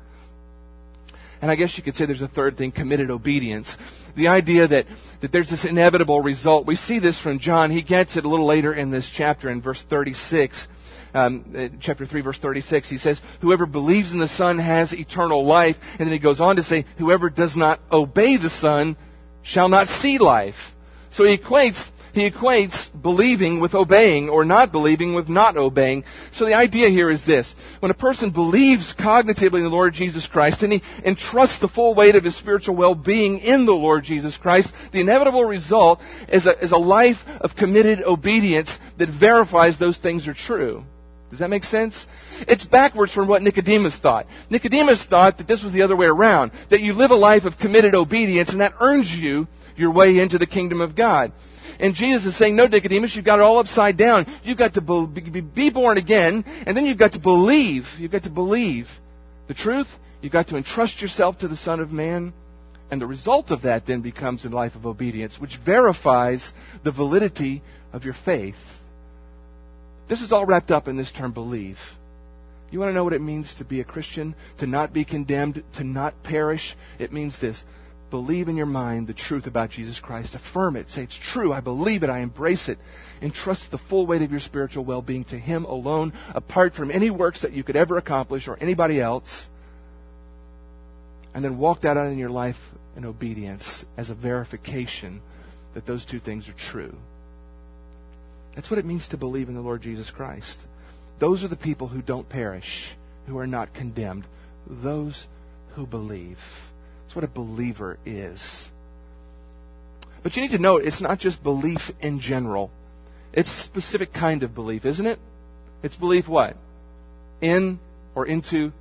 [1.45, 3.77] And I guess you could say there's a third thing, committed obedience.
[4.17, 4.87] The idea that,
[5.21, 6.67] that there's this inevitable result.
[6.67, 7.71] We see this from John.
[7.71, 10.67] He gets it a little later in this chapter in verse 36.
[11.13, 15.47] Um, uh, chapter 3 verse 36 he says whoever believes in the son has eternal
[15.47, 18.97] life and then he goes on to say whoever does not obey the son
[19.45, 20.57] shall not see life
[21.13, 21.81] so he equates
[22.15, 26.05] he equates believing with obeying or not believing with not obeying.
[26.33, 27.53] So the idea here is this.
[27.81, 31.95] When a person believes cognitively in the Lord Jesus Christ and he entrusts the full
[31.95, 36.65] weight of his spiritual well-being in the Lord Jesus Christ, the inevitable result is a,
[36.65, 40.85] is a life of committed obedience that verifies those things are true.
[41.31, 42.07] Does that make sense?
[42.47, 44.27] It's backwards from what Nicodemus thought.
[44.51, 47.59] Nicodemus thought that this was the other way around, that you live a life of
[47.59, 51.33] committed obedience and that earns you your way into the kingdom of God.
[51.81, 54.27] And Jesus is saying, no, Nicodemus, you've got it all upside down.
[54.45, 57.85] You've got to be born again, and then you've got to believe.
[57.99, 58.87] You've got to believe
[59.49, 59.89] the truth.
[60.21, 62.33] You've got to entrust yourself to the Son of Man.
[62.91, 66.53] And the result of that then becomes a life of obedience, which verifies
[66.85, 68.55] the validity of your faith.
[70.09, 71.79] This is all wrapped up in this term believe.
[72.71, 74.35] You want to know what it means to be a Christian?
[74.59, 76.77] To not be condemned, to not perish?
[76.99, 77.63] It means this
[78.15, 80.37] believe in your mind the truth about Jesus Christ.
[80.37, 80.89] Affirm it.
[80.89, 81.53] Say, it's true.
[81.53, 82.11] I believe it.
[82.11, 82.79] I embrace it.
[83.21, 87.11] Entrust the full weight of your spiritual well being to Him alone, apart from any
[87.11, 89.49] works that you could ever accomplish or anybody else.
[91.35, 92.55] And then walk that out in your life
[92.97, 95.21] in obedience as a verification
[95.75, 96.95] that those two things are true.
[98.55, 100.61] That's what it means to believe in the Lord Jesus Christ.
[101.19, 102.87] Those are the people who don't perish,
[103.27, 104.25] who are not condemned.
[104.69, 105.27] Those
[105.75, 106.39] who believe.
[107.15, 108.69] That's what a believer is.
[110.25, 112.73] But you need to note, it's not just belief in general.
[113.33, 115.21] It's a specific kind of belief, isn't it?
[115.85, 116.57] It's belief what?
[117.41, 117.79] In
[118.17, 118.73] or into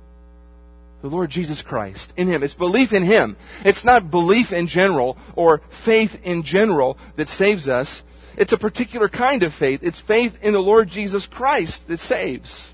[1.00, 2.12] the Lord Jesus Christ.
[2.16, 2.42] In Him.
[2.42, 3.36] It's belief in Him.
[3.64, 8.02] It's not belief in general or faith in general that saves us.
[8.36, 9.80] It's a particular kind of faith.
[9.84, 12.72] It's faith in the Lord Jesus Christ that saves.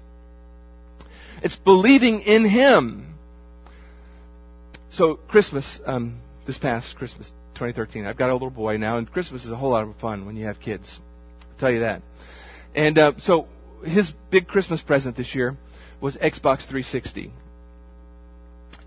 [1.42, 3.09] It's believing in Him.
[4.92, 9.44] So Christmas, um, this past Christmas, 2013, I've got a little boy now, and Christmas
[9.44, 10.98] is a whole lot of fun when you have kids.
[11.42, 12.02] I'll tell you that.
[12.74, 13.46] And uh, so
[13.84, 15.56] his big Christmas present this year
[16.00, 17.32] was Xbox 360.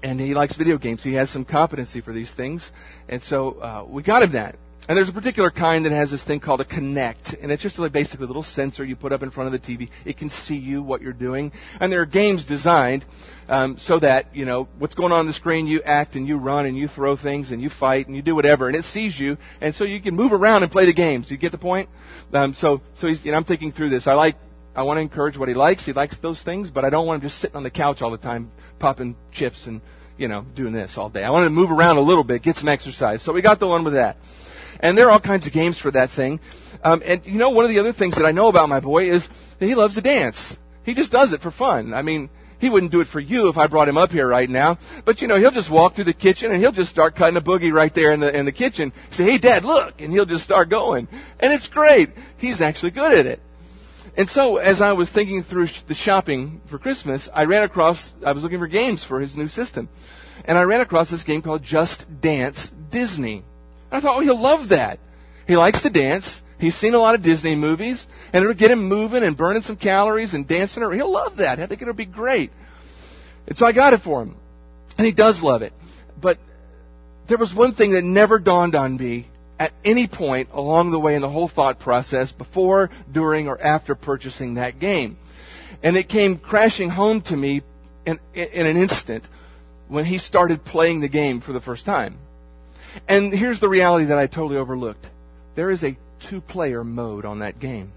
[0.02, 1.02] And he likes video games.
[1.04, 2.70] He has some competency for these things.
[3.08, 4.58] And so uh, we got him that.
[4.88, 7.80] And there's a particular kind that has this thing called a Kinect, and it's just
[7.80, 9.90] like basically a little sensor you put up in front of the TV.
[10.04, 13.06] It can see you what you're doing, and there are games designed
[13.48, 15.68] um, so that you know what's going on, on the screen.
[15.68, 18.36] You act and you run and you throw things and you fight and you do
[18.36, 21.32] whatever, and it sees you, and so you can move around and play the games.
[21.32, 21.88] You get the point?
[22.34, 24.06] Um, so, so he's, I'm thinking through this.
[24.06, 24.36] I like
[24.76, 25.86] I want to encourage what he likes.
[25.86, 28.12] He likes those things, but I don't want him just sitting on the couch all
[28.12, 29.80] the time, popping chips and
[30.18, 31.24] you know doing this all day.
[31.24, 33.24] I want him to move around a little bit, get some exercise.
[33.24, 34.18] So we got the one with that.
[34.80, 36.40] And there are all kinds of games for that thing.
[36.84, 39.12] Um, and you know, one of the other things that I know about my boy
[39.12, 39.28] is
[39.60, 40.56] that he loves to dance.
[40.84, 41.94] He just does it for fun.
[41.94, 44.50] I mean, he wouldn't do it for you if I brought him up here right
[44.50, 44.78] now.
[45.06, 47.42] But you know, he'll just walk through the kitchen and he'll just start cutting a
[47.42, 48.94] boogie right there in the in the kitchen.
[49.12, 51.08] Say, "Hey, Dad, look!" And he'll just start going,
[51.40, 52.10] and it's great.
[52.38, 53.42] He's actually good at it.
[54.16, 58.12] And so, as I was thinking through the shopping for Christmas, I ran across.
[58.26, 59.90] I was looking for games for his new system,
[60.46, 63.44] and I ran across this game called Just Dance Disney.
[63.94, 65.00] I thought, oh, he'll love that.
[65.48, 66.42] He likes to dance.
[66.58, 69.76] He's seen a lot of Disney movies, and it'll get him moving and burning some
[69.76, 70.82] calories and dancing.
[70.82, 71.60] He'll love that.
[71.60, 72.52] I think it'll be great.
[73.48, 74.36] And so I got it for him,
[74.98, 75.74] and he does love it.
[76.20, 76.40] But
[77.28, 79.28] there was one thing that never dawned on me
[79.60, 83.94] at any point along the way in the whole thought process before, during, or after
[83.94, 85.18] purchasing that game.
[85.84, 87.62] And it came crashing home to me
[88.06, 89.28] in, in an instant
[89.88, 92.18] when he started playing the game for the first time.
[93.08, 95.06] And here's the reality that I totally overlooked.
[95.56, 95.98] There is a
[96.30, 97.92] two player mode on that game.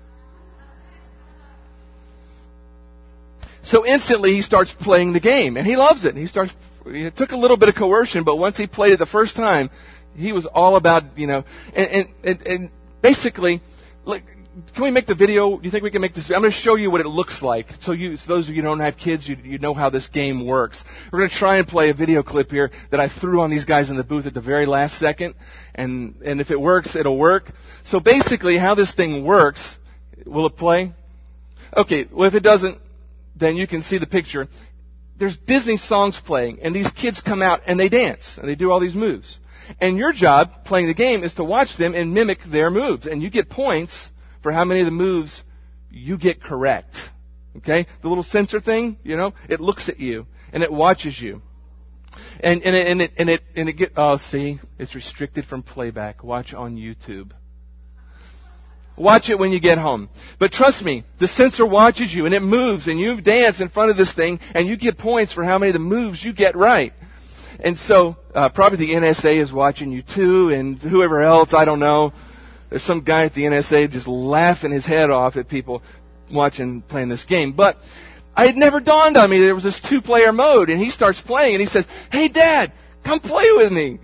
[3.64, 6.10] So instantly he starts playing the game and he loves it.
[6.10, 6.52] And He starts,
[6.86, 9.70] it took a little bit of coercion, but once he played it the first time,
[10.14, 12.70] he was all about, you know, and, and, and
[13.02, 13.60] basically,
[14.06, 14.24] like,
[14.74, 15.58] can we make the video?
[15.58, 16.30] Do you think we can make this?
[16.30, 17.66] I'm going to show you what it looks like.
[17.82, 20.08] So you, so those of you who don't have kids, you, you know how this
[20.08, 20.82] game works.
[21.12, 23.66] We're going to try and play a video clip here that I threw on these
[23.66, 25.34] guys in the booth at the very last second.
[25.74, 27.50] And, and if it works, it'll work.
[27.84, 29.76] So basically how this thing works,
[30.24, 30.92] will it play?
[31.76, 32.78] Okay, well if it doesn't,
[33.34, 34.48] then you can see the picture.
[35.18, 38.70] There's Disney songs playing, and these kids come out and they dance, and they do
[38.70, 39.38] all these moves.
[39.80, 43.06] And your job, playing the game, is to watch them and mimic their moves.
[43.06, 44.10] And you get points
[44.42, 45.42] for how many of the moves
[45.90, 46.96] you get correct.
[47.58, 47.86] Okay?
[48.02, 51.42] The little sensor thing, you know, it looks at you and it watches you.
[52.40, 55.62] And, and, it, and it, and it, and it get, oh, see, it's restricted from
[55.62, 56.22] playback.
[56.22, 57.32] Watch on YouTube.
[58.96, 60.08] Watch it when you get home.
[60.38, 63.90] But trust me, the sensor watches you and it moves and you dance in front
[63.90, 66.56] of this thing and you get points for how many of the moves you get
[66.56, 66.94] right.
[67.60, 71.80] And so, uh, probably the NSA is watching you too and whoever else, I don't
[71.80, 72.12] know.
[72.70, 75.82] There's some guy at the NSA just laughing his head off at people
[76.30, 77.52] watching playing this game.
[77.52, 77.76] But
[78.34, 81.20] I had never dawned on me there was this two player mode and he starts
[81.20, 82.72] playing and he says, Hey dad,
[83.04, 83.98] come play with me.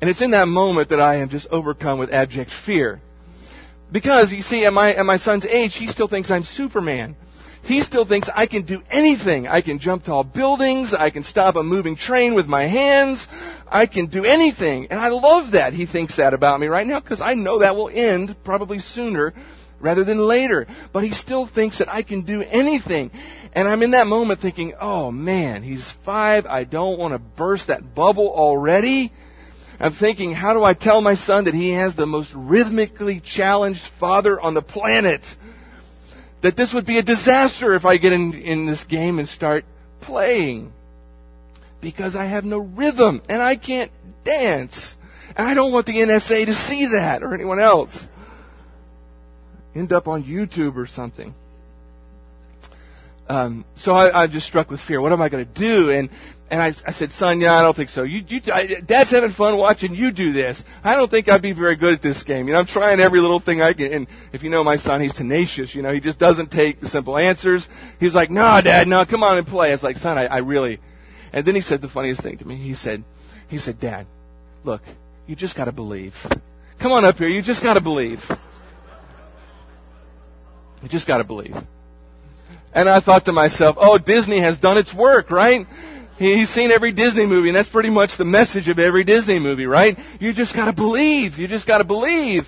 [0.00, 3.00] And it's in that moment that I am just overcome with abject fear.
[3.92, 7.14] Because, you see, at my, at my son's age, he still thinks I'm Superman.
[7.64, 9.46] He still thinks I can do anything.
[9.46, 10.92] I can jump tall buildings.
[10.94, 13.26] I can stop a moving train with my hands.
[13.68, 14.88] I can do anything.
[14.90, 17.76] And I love that he thinks that about me right now because I know that
[17.76, 19.32] will end probably sooner
[19.80, 20.66] rather than later.
[20.92, 23.12] But he still thinks that I can do anything.
[23.52, 26.46] And I'm in that moment thinking, oh man, he's five.
[26.46, 29.12] I don't want to burst that bubble already.
[29.78, 33.82] I'm thinking, how do I tell my son that he has the most rhythmically challenged
[34.00, 35.22] father on the planet?
[36.42, 39.64] That this would be a disaster if I get in, in this game and start
[40.00, 40.72] playing.
[41.80, 43.90] Because I have no rhythm and I can't
[44.24, 44.96] dance.
[45.36, 48.06] And I don't want the NSA to see that or anyone else.
[49.74, 51.34] End up on YouTube or something.
[53.28, 55.00] Um, so I, I just struck with fear.
[55.00, 55.90] What am I going to do?
[55.90, 56.10] And
[56.52, 58.02] and I, I said, son, yeah, I don't think so.
[58.02, 60.62] You, you, I, Dad's having fun watching you do this.
[60.84, 62.46] I don't think I'd be very good at this game.
[62.46, 63.90] You know, I'm trying every little thing I can.
[63.90, 65.74] And if you know my son, he's tenacious.
[65.74, 67.66] You know, he just doesn't take simple answers.
[67.98, 69.72] He's like, no, Dad, no, come on and play.
[69.72, 70.78] It's like, son, I, I really.
[71.32, 72.56] And then he said the funniest thing to me.
[72.56, 73.02] He said,
[73.48, 74.06] he said, Dad,
[74.62, 74.82] look,
[75.26, 76.12] you just got to believe.
[76.82, 77.28] Come on up here.
[77.28, 78.20] You just got to believe.
[80.82, 81.54] You just got to believe.
[82.72, 85.66] And I thought to myself, oh, Disney has done its work, right?
[86.18, 89.66] He's seen every Disney movie, and that's pretty much the message of every Disney movie,
[89.66, 89.98] right?
[90.20, 91.38] You just gotta believe.
[91.38, 92.44] You just gotta believe.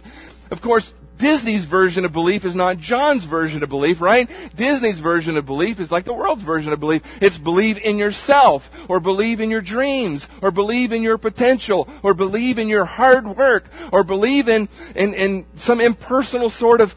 [0.51, 4.29] Of course, Disney's version of belief is not John's version of belief, right?
[4.57, 7.03] Disney's version of belief is like the world's version of belief.
[7.21, 12.15] It's believe in yourself, or believe in your dreams, or believe in your potential, or
[12.15, 16.91] believe in your hard work, or believe in, in, in some impersonal sort of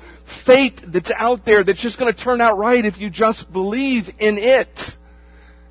[0.45, 4.09] fate that's out there that's just going to turn out right if you just believe
[4.19, 4.69] in it.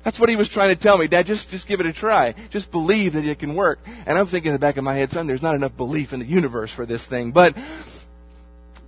[0.03, 1.07] That's what he was trying to tell me.
[1.07, 2.33] Dad, just, just give it a try.
[2.49, 3.79] Just believe that it can work.
[3.85, 6.21] And I'm thinking in the back of my head, son, there's not enough belief in
[6.21, 7.31] the universe for this thing.
[7.31, 7.55] But,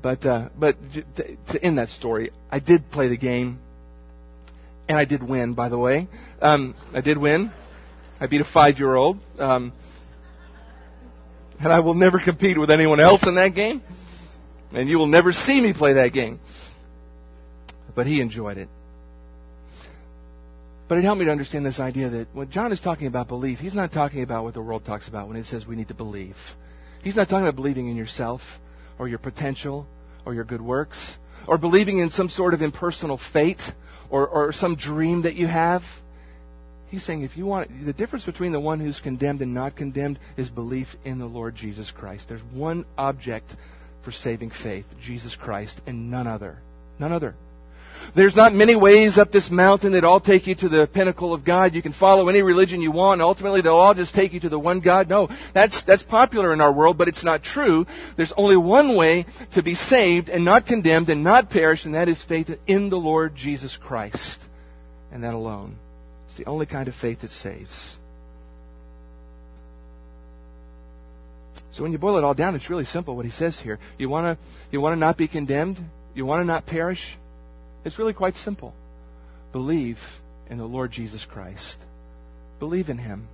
[0.02, 0.78] but, uh, but
[1.18, 3.60] to, to end that story, I did play the game.
[4.88, 6.08] And I did win, by the way.
[6.42, 7.52] Um, I did win.
[8.22, 9.20] I beat a five-year-old.
[9.40, 9.74] Um,
[11.60, 13.82] and I will never compete with anyone else in that game.
[14.72, 16.40] And you will never see me play that game.
[17.96, 18.70] But he enjoyed it.
[20.88, 23.60] But it helped me to understand this idea that when John is talking about belief,
[23.60, 25.94] he's not talking about what the world talks about when it says we need to
[25.94, 26.36] believe.
[27.04, 28.42] He's not talking about believing in yourself
[28.98, 29.88] or your potential
[30.26, 33.62] or your good works or believing in some sort of impersonal fate
[34.10, 35.84] or, or some dream that you have.
[36.90, 40.20] He's saying if you want, the difference between the one who's condemned and not condemned
[40.38, 42.26] is belief in the Lord Jesus Christ.
[42.28, 43.56] There's one object
[44.04, 46.58] for saving faith, Jesus Christ, and none other.
[47.00, 47.36] None other.
[48.16, 51.46] There's not many ways up this mountain that all take you to the pinnacle of
[51.46, 51.76] God.
[51.76, 54.60] You can follow any religion you want, ultimately they'll all just take you to the
[54.60, 55.10] one God.
[55.10, 57.86] No, that's, that's popular in our world, but it's not true.
[58.18, 62.10] There's only one way to be saved and not condemned and not perish, and that
[62.10, 64.40] is faith in the Lord Jesus Christ.
[65.12, 65.76] And that alone.
[66.28, 67.98] It's the only kind of faith that saves.
[71.72, 73.80] So when you boil it all down, it's really simple what he says here.
[73.98, 75.80] You want to you want to not be condemned?
[76.16, 77.18] You want to not perish?
[77.86, 78.74] It's really quite simple.
[79.52, 79.98] Believe
[80.50, 81.78] in the Lord Jesus Christ.
[82.60, 83.28] Believe in Him.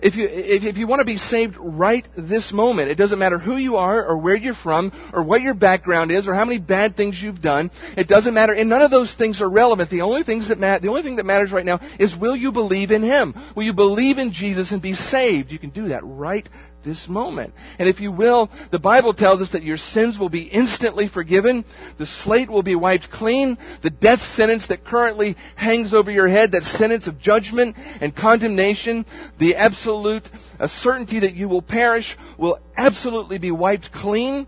[0.00, 3.38] If you, if, if you want to be saved right this moment, it doesn't matter
[3.38, 6.58] who you are or where you're from or what your background is or how many
[6.58, 7.70] bad things you've done.
[7.96, 8.52] It doesn't matter.
[8.52, 9.90] And none of those things are relevant.
[9.90, 12.52] The only things that matter, the only thing that matters right now is will you
[12.52, 13.34] believe in Him?
[13.54, 15.50] Will you believe in Jesus and be saved?
[15.50, 16.48] You can do that right
[16.86, 17.52] this moment.
[17.78, 21.66] And if you will, the Bible tells us that your sins will be instantly forgiven,
[21.98, 26.52] the slate will be wiped clean, the death sentence that currently hangs over your head,
[26.52, 29.04] that sentence of judgment and condemnation,
[29.38, 30.26] the absolute
[30.66, 34.46] certainty that you will perish will absolutely be wiped clean.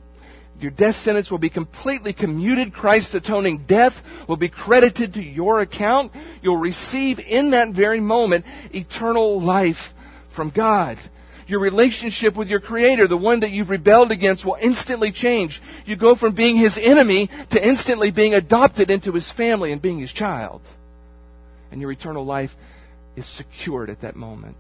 [0.61, 2.73] Your death sentence will be completely commuted.
[2.73, 3.93] Christ's atoning death
[4.29, 6.13] will be credited to your account.
[6.43, 9.77] You'll receive in that very moment eternal life
[10.35, 10.99] from God.
[11.49, 15.61] Your relationship with your Creator, the one that you've rebelled against, will instantly change.
[15.87, 19.99] You go from being His enemy to instantly being adopted into His family and being
[19.99, 20.61] His child.
[21.73, 22.51] And your eternal life
[23.17, 24.59] is secured at that moment.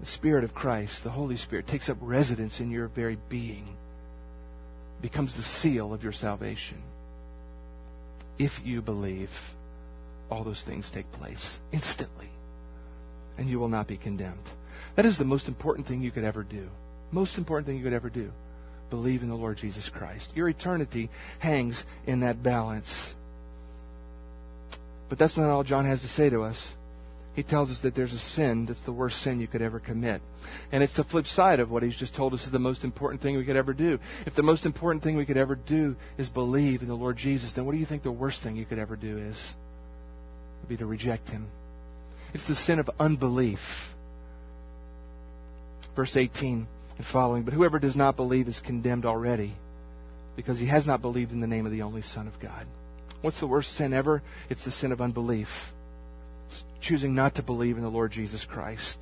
[0.00, 3.76] The Spirit of Christ, the Holy Spirit, takes up residence in your very being,
[5.02, 6.82] becomes the seal of your salvation.
[8.38, 9.30] If you believe,
[10.30, 12.30] all those things take place instantly,
[13.36, 14.48] and you will not be condemned.
[14.96, 16.68] That is the most important thing you could ever do.
[17.10, 18.30] Most important thing you could ever do.
[18.90, 20.30] Believe in the Lord Jesus Christ.
[20.34, 23.12] Your eternity hangs in that balance.
[25.08, 26.70] But that's not all John has to say to us.
[27.34, 30.22] He tells us that there's a sin that's the worst sin you could ever commit.
[30.70, 33.22] And it's the flip side of what he's just told us is the most important
[33.22, 33.98] thing we could ever do.
[34.24, 37.52] If the most important thing we could ever do is believe in the Lord Jesus,
[37.52, 39.36] then what do you think the worst thing you could ever do is?
[39.36, 41.48] It would be to reject him.
[42.32, 43.58] It's the sin of unbelief
[45.94, 46.66] verse 18
[46.98, 47.42] and following.
[47.42, 49.54] But whoever does not believe is condemned already
[50.36, 52.66] because he has not believed in the name of the only Son of God.
[53.22, 54.22] What's the worst sin ever?
[54.50, 55.48] It's the sin of unbelief.
[56.50, 58.98] It's choosing not to believe in the Lord Jesus Christ.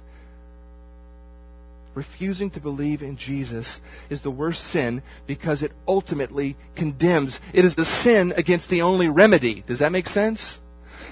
[1.95, 7.38] Refusing to believe in Jesus is the worst sin because it ultimately condemns.
[7.53, 9.62] It is the sin against the only remedy.
[9.66, 10.59] Does that make sense?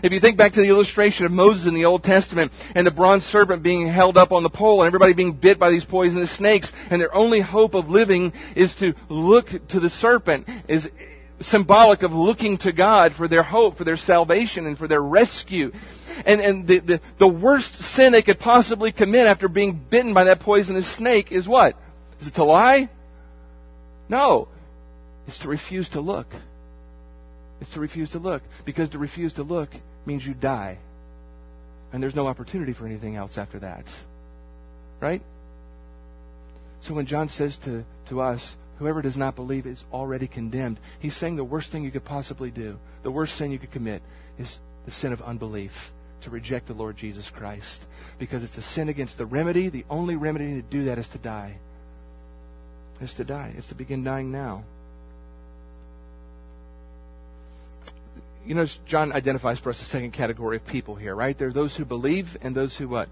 [0.02, 2.90] If you think back to the illustration of Moses in the Old Testament and the
[2.90, 6.34] bronze serpent being held up on the pole and everybody being bit by these poisonous
[6.34, 10.88] snakes and their only hope of living is to look to the serpent is
[11.42, 15.70] symbolic of looking to God for their hope, for their salvation, and for their rescue.
[16.24, 20.24] And, and the, the, the worst sin they could possibly commit after being bitten by
[20.24, 21.76] that poisonous snake is what?
[22.20, 22.90] Is it to lie?
[24.08, 24.48] No.
[25.26, 26.26] It's to refuse to look.
[27.60, 28.42] It's to refuse to look.
[28.64, 29.70] Because to refuse to look
[30.06, 30.78] means you die.
[31.92, 33.84] And there's no opportunity for anything else after that.
[35.00, 35.22] Right?
[36.82, 41.16] So when John says to, to us, whoever does not believe is already condemned, he's
[41.16, 44.02] saying the worst thing you could possibly do, the worst sin you could commit,
[44.38, 45.72] is the sin of unbelief,
[46.22, 47.80] to reject the Lord Jesus Christ.
[48.18, 49.68] Because it's a sin against the remedy.
[49.68, 51.56] The only remedy to do that is to die.
[53.00, 53.54] Is to die.
[53.56, 54.64] It's to begin dying now.
[58.44, 61.38] You know, John identifies for us a second category of people here, right?
[61.38, 63.08] There are those who believe and those who what?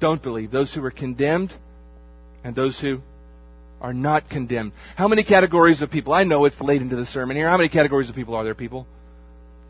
[0.00, 0.50] Don't believe.
[0.50, 1.52] Those who are condemned
[2.42, 3.00] and those who
[3.80, 4.72] are not condemned.
[4.96, 6.12] How many categories of people?
[6.12, 7.48] I know it's late into the sermon here.
[7.48, 8.86] How many categories of people are there, people?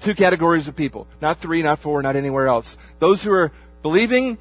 [0.05, 1.07] Two categories of people.
[1.21, 2.77] Not three, not four, not anywhere else.
[3.01, 3.53] Those who are
[3.83, 4.39] believing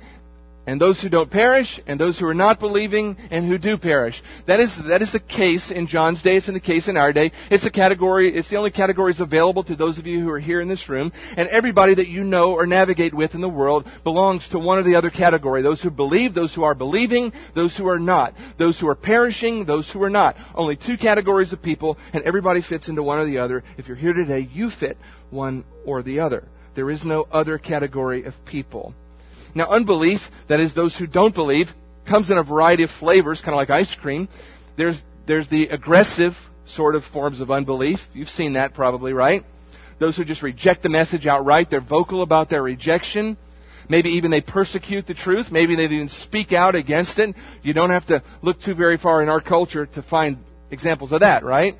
[0.67, 4.21] and those who don't perish, and those who are not believing, and who do perish.
[4.45, 7.11] That is, that is the case in John's day, it's in the case in our
[7.11, 7.31] day.
[7.49, 10.61] It's the category, it's the only categories available to those of you who are here
[10.61, 14.47] in this room, and everybody that you know or navigate with in the world belongs
[14.49, 15.61] to one or the other category.
[15.61, 18.35] Those who believe, those who are believing, those who are not.
[18.57, 20.35] Those who are perishing, those who are not.
[20.53, 23.63] Only two categories of people, and everybody fits into one or the other.
[23.77, 24.97] If you're here today, you fit
[25.31, 26.47] one or the other.
[26.75, 28.93] There is no other category of people.
[29.53, 31.67] Now, unbelief, that is, those who don't believe,
[32.07, 34.27] comes in a variety of flavors, kind of like ice cream.
[34.77, 36.33] There's, there's the aggressive
[36.65, 37.99] sort of forms of unbelief.
[38.13, 39.43] You've seen that probably, right?
[39.99, 41.69] Those who just reject the message outright.
[41.69, 43.37] They're vocal about their rejection.
[43.89, 45.51] Maybe even they persecute the truth.
[45.51, 47.35] Maybe they even speak out against it.
[47.61, 50.37] You don't have to look too very far in our culture to find
[50.71, 51.75] examples of that, right?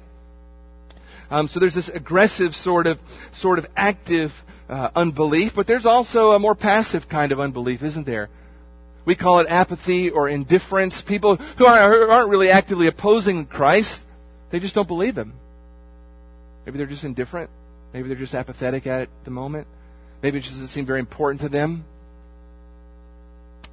[1.30, 3.00] Um, so there's this aggressive sort of,
[3.34, 4.32] sort of active
[4.72, 8.30] uh, unbelief, but there's also a more passive kind of unbelief, isn't there?
[9.06, 11.02] We call it apathy or indifference.
[11.06, 14.00] People who aren't really actively opposing Christ,
[14.52, 15.34] they just don't believe Him.
[16.66, 17.50] Maybe they're just indifferent.
[17.94, 19.68] Maybe they're just apathetic at the moment.
[20.24, 21.84] Maybe it just doesn't seem very important to them.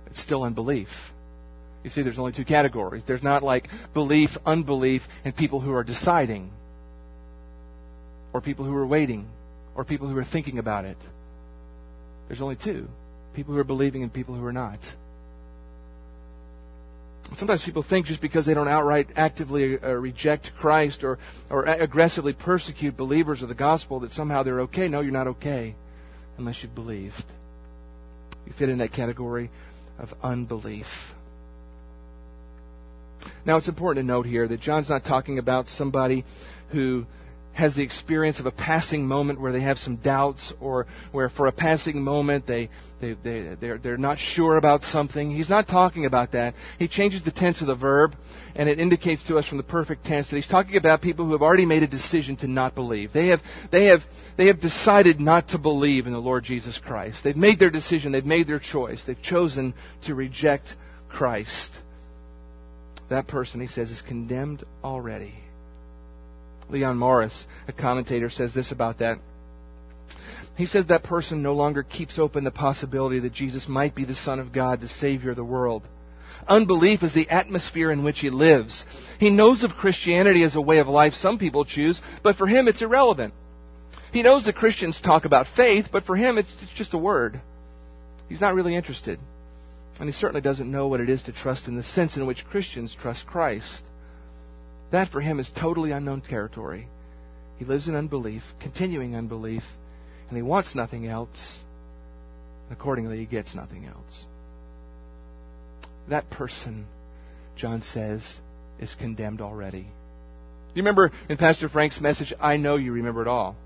[0.06, 0.88] It's still unbelief.
[1.84, 3.04] You see, there's only two categories.
[3.06, 6.50] There's not like belief, unbelief, and people who are deciding,
[8.32, 9.28] or people who are waiting,
[9.78, 10.96] or people who are thinking about it.
[12.26, 12.88] There's only two
[13.34, 14.80] people who are believing and people who are not.
[17.36, 21.18] Sometimes people think just because they don't outright actively uh, reject Christ or,
[21.48, 24.88] or aggressively persecute believers of the gospel that somehow they're okay.
[24.88, 25.76] No, you're not okay
[26.38, 27.24] unless you've believed.
[28.46, 29.48] You fit in that category
[29.98, 30.86] of unbelief.
[33.44, 36.24] Now, it's important to note here that John's not talking about somebody
[36.72, 37.06] who
[37.58, 41.48] has the experience of a passing moment where they have some doubts or where for
[41.48, 45.28] a passing moment they, they, they, they're, they're not sure about something.
[45.28, 46.54] He's not talking about that.
[46.78, 48.14] He changes the tense of the verb
[48.54, 51.32] and it indicates to us from the perfect tense that he's talking about people who
[51.32, 53.12] have already made a decision to not believe.
[53.12, 53.40] They have,
[53.72, 54.02] they have,
[54.36, 57.24] they have decided not to believe in the Lord Jesus Christ.
[57.24, 58.12] They've made their decision.
[58.12, 59.02] They've made their choice.
[59.04, 59.74] They've chosen
[60.06, 60.76] to reject
[61.08, 61.72] Christ.
[63.10, 65.34] That person, he says, is condemned already.
[66.70, 69.18] Leon Morris, a commentator, says this about that.
[70.56, 74.14] He says that person no longer keeps open the possibility that Jesus might be the
[74.14, 75.86] Son of God, the Savior of the world.
[76.48, 78.84] Unbelief is the atmosphere in which he lives.
[79.20, 82.68] He knows of Christianity as a way of life some people choose, but for him
[82.68, 83.34] it's irrelevant.
[84.12, 87.40] He knows that Christians talk about faith, but for him it's just a word.
[88.28, 89.18] He's not really interested.
[90.00, 92.46] And he certainly doesn't know what it is to trust in the sense in which
[92.46, 93.82] Christians trust Christ.
[94.90, 96.88] That for him is totally unknown territory.
[97.58, 99.64] He lives in unbelief, continuing unbelief,
[100.28, 101.58] and he wants nothing else.
[102.70, 104.24] Accordingly, he gets nothing else.
[106.08, 106.86] That person,
[107.56, 108.22] John says,
[108.78, 109.88] is condemned already.
[110.74, 113.56] You remember in Pastor Frank's message, I know you remember it all.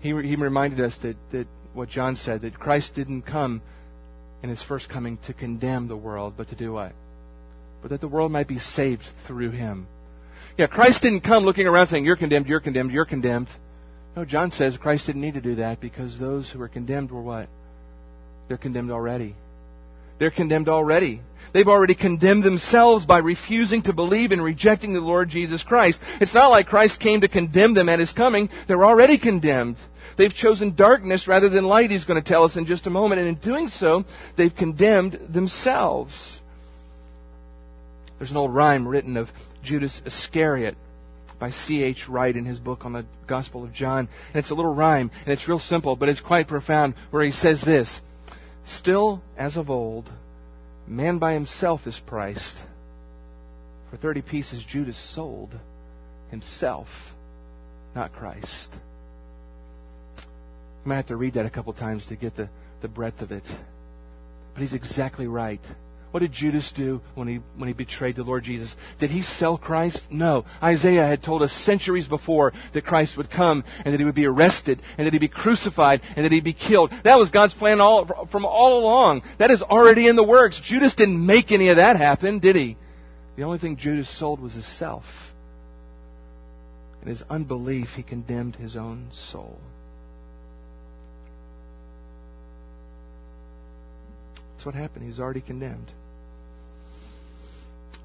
[0.00, 3.60] He, he reminded us that, that what John said, that Christ didn't come
[4.42, 6.92] in his first coming to condemn the world, but to do what?
[7.82, 9.86] But that the world might be saved through him.
[10.58, 13.48] Yeah, Christ didn't come looking around saying, You're condemned, you're condemned, you're condemned.
[14.16, 17.22] No, John says Christ didn't need to do that because those who were condemned were
[17.22, 17.48] what?
[18.48, 19.34] They're condemned already.
[20.18, 21.20] They're condemned already.
[21.52, 26.00] They've already condemned themselves by refusing to believe and rejecting the Lord Jesus Christ.
[26.20, 28.48] It's not like Christ came to condemn them at his coming.
[28.68, 29.76] They're already condemned.
[30.16, 33.20] They've chosen darkness rather than light, he's going to tell us in just a moment.
[33.20, 34.04] And in doing so,
[34.36, 36.40] they've condemned themselves.
[38.18, 39.30] There's an old rhyme written of
[39.62, 40.76] Judas Iscariot
[41.38, 42.08] by C.H.
[42.08, 44.08] Wright in his book on the Gospel of John.
[44.32, 47.32] And it's a little rhyme, and it's real simple, but it's quite profound, where he
[47.32, 48.00] says this
[48.64, 50.10] Still, as of old,
[50.86, 52.56] man by himself is priced.
[53.90, 55.54] For 30 pieces, Judas sold
[56.30, 56.88] himself,
[57.94, 58.68] not Christ.
[60.18, 62.48] I might have to read that a couple times to get the,
[62.80, 63.44] the breadth of it.
[64.54, 65.60] But he's exactly right.
[66.12, 68.74] What did Judas do when he, when he betrayed the Lord Jesus?
[68.98, 70.02] Did he sell Christ?
[70.10, 70.44] No.
[70.62, 74.26] Isaiah had told us centuries before that Christ would come and that he would be
[74.26, 76.92] arrested and that he'd be crucified and that he'd be killed.
[77.04, 79.22] That was God's plan all, from all along.
[79.38, 80.60] That is already in the works.
[80.64, 82.76] Judas didn't make any of that happen, did he?
[83.36, 85.04] The only thing Judas sold was his self.
[87.02, 89.58] In his unbelief, he condemned his own soul.
[94.66, 95.04] What happened.
[95.04, 95.90] He was already condemned.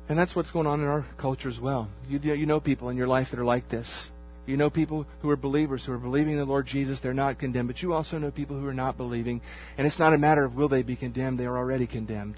[0.07, 1.89] And that's what's going on in our culture as well.
[2.07, 4.12] You, you know people in your life that are like this.
[4.45, 7.39] You know people who are believers, who are believing in the Lord Jesus, they're not
[7.39, 7.68] condemned.
[7.68, 9.41] But you also know people who are not believing.
[9.78, 12.36] And it's not a matter of will they be condemned, they are already condemned.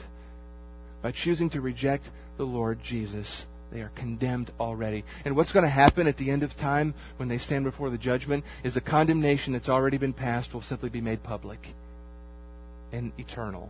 [1.01, 2.03] By choosing to reject
[2.37, 5.03] the Lord Jesus, they are condemned already.
[5.25, 7.97] And what's going to happen at the end of time when they stand before the
[7.97, 11.59] judgment is the condemnation that's already been passed will simply be made public
[12.91, 13.69] and eternal.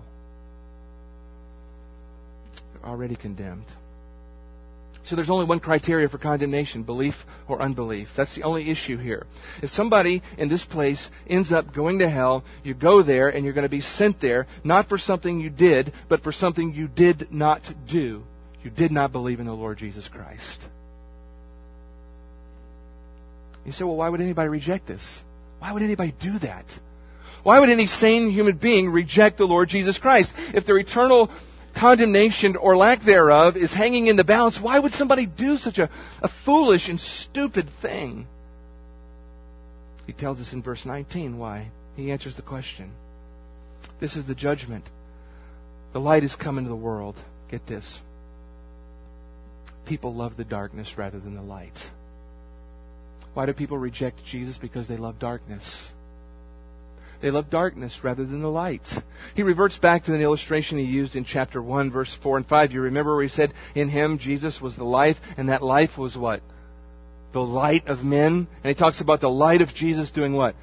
[2.84, 3.66] Already condemned.
[5.06, 7.16] So there's only one criteria for condemnation belief
[7.48, 8.08] or unbelief.
[8.16, 9.26] That's the only issue here.
[9.62, 13.54] If somebody in this place ends up going to hell, you go there and you're
[13.54, 17.34] going to be sent there, not for something you did, but for something you did
[17.34, 18.24] not do.
[18.64, 20.62] You did not believe in the Lord Jesus Christ.
[23.66, 25.22] You say, well, why would anybody reject this?
[25.60, 26.66] Why would anybody do that?
[27.44, 30.34] Why would any sane human being reject the Lord Jesus Christ?
[30.54, 31.30] If their eternal
[31.76, 35.90] condemnation or lack thereof is hanging in the balance, why would somebody do such a,
[36.22, 38.28] a foolish and stupid thing?
[40.06, 41.70] He tells us in verse 19 why.
[41.96, 42.92] He answers the question.
[44.00, 44.90] This is the judgment.
[45.94, 47.16] The light has come into the world.
[47.50, 48.00] Get this.
[49.86, 51.78] People love the darkness rather than the light.
[53.34, 54.58] Why do people reject Jesus?
[54.58, 55.92] Because they love darkness.
[57.24, 58.86] They love darkness rather than the light.
[59.34, 62.74] He reverts back to an illustration he used in chapter 1, verse 4 and 5.
[62.74, 66.18] You remember where he said, In him Jesus was the life, and that life was
[66.18, 66.42] what?
[67.32, 68.50] The light of men.
[68.62, 70.56] And he talks about the light of Jesus doing what?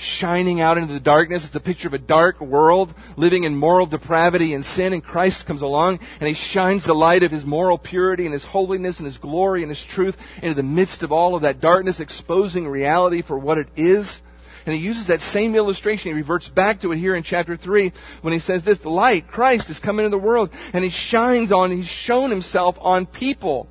[0.00, 1.44] shining out into the darkness.
[1.44, 4.92] It's a picture of a dark world living in moral depravity and sin.
[4.92, 8.44] And Christ comes along and He shines the light of His moral purity and His
[8.44, 11.98] holiness and His glory and His truth into the midst of all of that darkness,
[11.98, 14.20] exposing reality for what it is.
[14.68, 16.10] And he uses that same illustration.
[16.10, 17.90] He reverts back to it here in chapter 3
[18.20, 21.52] when he says this, the light, Christ, has come into the world and he shines
[21.52, 23.66] on, he's shown himself on people.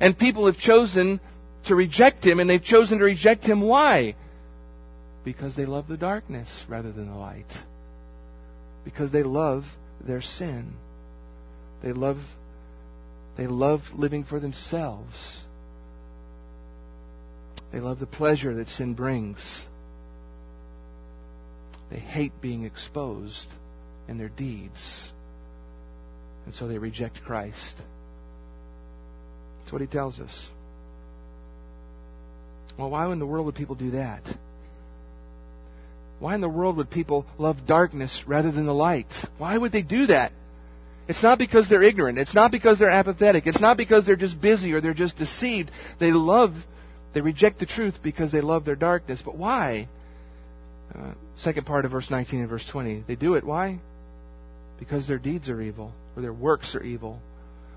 [0.00, 1.20] And people have chosen
[1.66, 3.60] to reject him and they've chosen to reject him.
[3.60, 4.16] Why?
[5.22, 7.52] Because they love the darkness rather than the light.
[8.86, 9.64] Because they love
[10.00, 10.72] their sin.
[11.82, 12.16] They love,
[13.36, 15.42] they love living for themselves.
[17.70, 19.66] They love the pleasure that sin brings.
[21.90, 23.46] They hate being exposed
[24.08, 25.10] in their deeds.
[26.44, 27.74] And so they reject Christ.
[29.60, 30.48] That's what he tells us.
[32.78, 34.22] Well, why in the world would people do that?
[36.20, 39.12] Why in the world would people love darkness rather than the light?
[39.36, 40.32] Why would they do that?
[41.06, 42.18] It's not because they're ignorant.
[42.18, 43.46] It's not because they're apathetic.
[43.46, 45.70] It's not because they're just busy or they're just deceived.
[45.98, 46.52] They love,
[47.14, 49.22] they reject the truth because they love their darkness.
[49.24, 49.88] But why?
[50.94, 53.04] Uh, second part of verse 19 and verse 20.
[53.06, 53.44] They do it.
[53.44, 53.78] Why?
[54.78, 57.20] Because their deeds are evil, or their works are evil.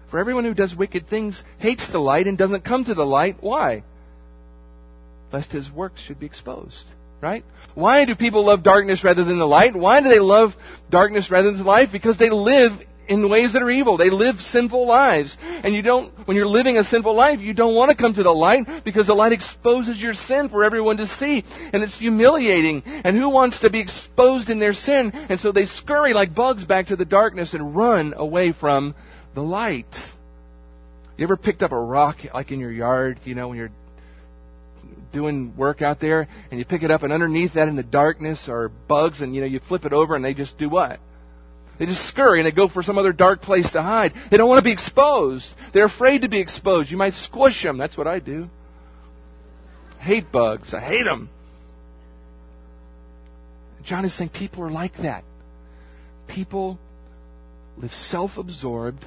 [0.09, 3.37] For everyone who does wicked things hates the light and doesn't come to the light.
[3.39, 3.83] Why?
[5.31, 6.85] Lest his works should be exposed.
[7.21, 7.45] Right?
[7.75, 9.75] Why do people love darkness rather than the light?
[9.75, 10.53] Why do they love
[10.89, 11.91] darkness rather than light?
[11.91, 12.73] Because they live
[13.11, 13.97] in ways that are evil.
[13.97, 15.35] They live sinful lives.
[15.41, 18.23] And you don't, when you're living a sinful life, you don't want to come to
[18.23, 21.43] the light because the light exposes your sin for everyone to see.
[21.73, 22.83] And it's humiliating.
[22.85, 25.11] And who wants to be exposed in their sin?
[25.13, 28.95] And so they scurry like bugs back to the darkness and run away from
[29.35, 29.93] the light.
[31.17, 33.71] You ever picked up a rock like in your yard, you know, when you're
[35.11, 38.47] doing work out there and you pick it up and underneath that in the darkness
[38.47, 41.01] are bugs and you know you flip it over and they just do what?
[41.81, 44.13] They just scurry and they go for some other dark place to hide.
[44.29, 45.49] They don't want to be exposed.
[45.73, 46.91] They're afraid to be exposed.
[46.91, 47.79] You might squish them.
[47.79, 48.49] That's what I do.
[49.97, 50.75] Hate bugs.
[50.75, 51.27] I hate them.
[53.83, 55.23] John is saying people are like that.
[56.27, 56.77] People
[57.77, 59.03] live self absorbed,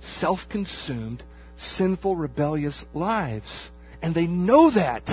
[0.00, 1.22] self consumed,
[1.58, 3.68] sinful, rebellious lives.
[4.00, 5.10] And they know that.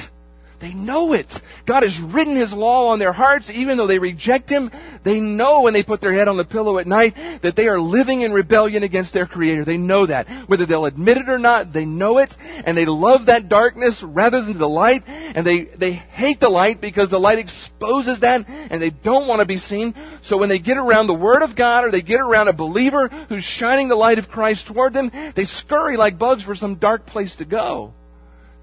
[0.62, 1.34] They know it.
[1.66, 4.70] God has written His law on their hearts, even though they reject Him.
[5.04, 7.82] They know when they put their head on the pillow at night that they are
[7.82, 9.66] living in rebellion against their Creator.
[9.66, 10.48] They know that.
[10.48, 12.32] Whether they'll admit it or not, they know it,
[12.64, 16.80] and they love that darkness rather than the light, and they, they hate the light
[16.80, 19.96] because the light exposes that, and they don't want to be seen.
[20.22, 23.08] So when they get around the Word of God, or they get around a believer
[23.08, 27.08] who's shining the light of Christ toward them, they scurry like bugs for some dark
[27.08, 27.96] place to go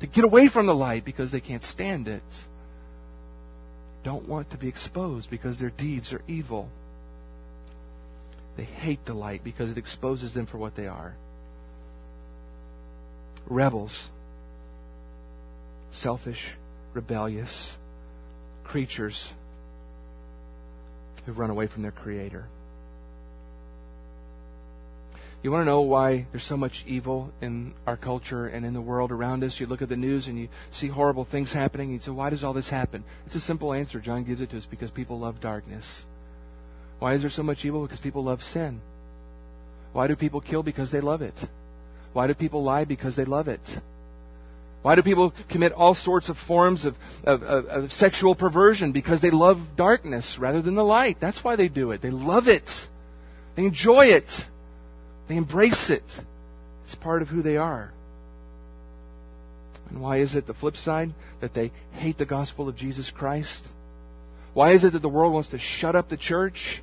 [0.00, 2.22] to get away from the light because they can't stand it.
[4.04, 6.68] Don't want to be exposed because their deeds are evil.
[8.56, 11.14] They hate the light because it exposes them for what they are.
[13.46, 14.08] Rebels,
[15.92, 16.44] selfish,
[16.94, 17.76] rebellious
[18.64, 19.32] creatures
[21.24, 22.46] who run away from their Creator.
[25.40, 28.80] You want to know why there's so much evil in our culture and in the
[28.80, 29.58] world around us?
[29.60, 31.90] You look at the news and you see horrible things happening.
[31.92, 33.04] You say, why does all this happen?
[33.26, 34.00] It's a simple answer.
[34.00, 36.04] John gives it to us because people love darkness.
[36.98, 37.82] Why is there so much evil?
[37.82, 38.80] Because people love sin.
[39.92, 40.64] Why do people kill?
[40.64, 41.34] Because they love it.
[42.12, 42.84] Why do people lie?
[42.84, 43.60] Because they love it.
[44.82, 48.92] Why do people commit all sorts of forms of, of, of, of, sexual perversion?
[48.92, 51.18] Because they love darkness rather than the light.
[51.20, 52.02] That's why they do it.
[52.02, 52.68] They love it.
[53.56, 54.30] They enjoy it.
[55.28, 56.02] They embrace it.
[56.84, 57.92] It's part of who they are.
[59.90, 61.10] And why is it the flip side
[61.40, 63.62] that they hate the gospel of Jesus Christ?
[64.54, 66.82] Why is it that the world wants to shut up the church?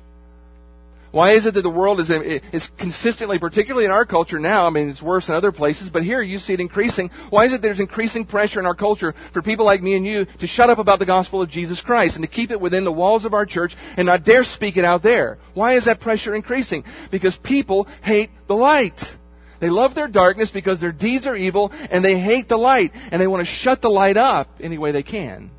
[1.16, 4.70] Why is it that the world is, is consistently, particularly in our culture now, I
[4.70, 7.08] mean, it's worse in other places, but here you see it increasing.
[7.30, 10.26] Why is it there's increasing pressure in our culture for people like me and you
[10.26, 12.92] to shut up about the gospel of Jesus Christ and to keep it within the
[12.92, 15.38] walls of our church and not dare speak it out there?
[15.54, 16.84] Why is that pressure increasing?
[17.10, 19.00] Because people hate the light.
[19.58, 23.22] They love their darkness because their deeds are evil and they hate the light and
[23.22, 25.50] they want to shut the light up any way they can.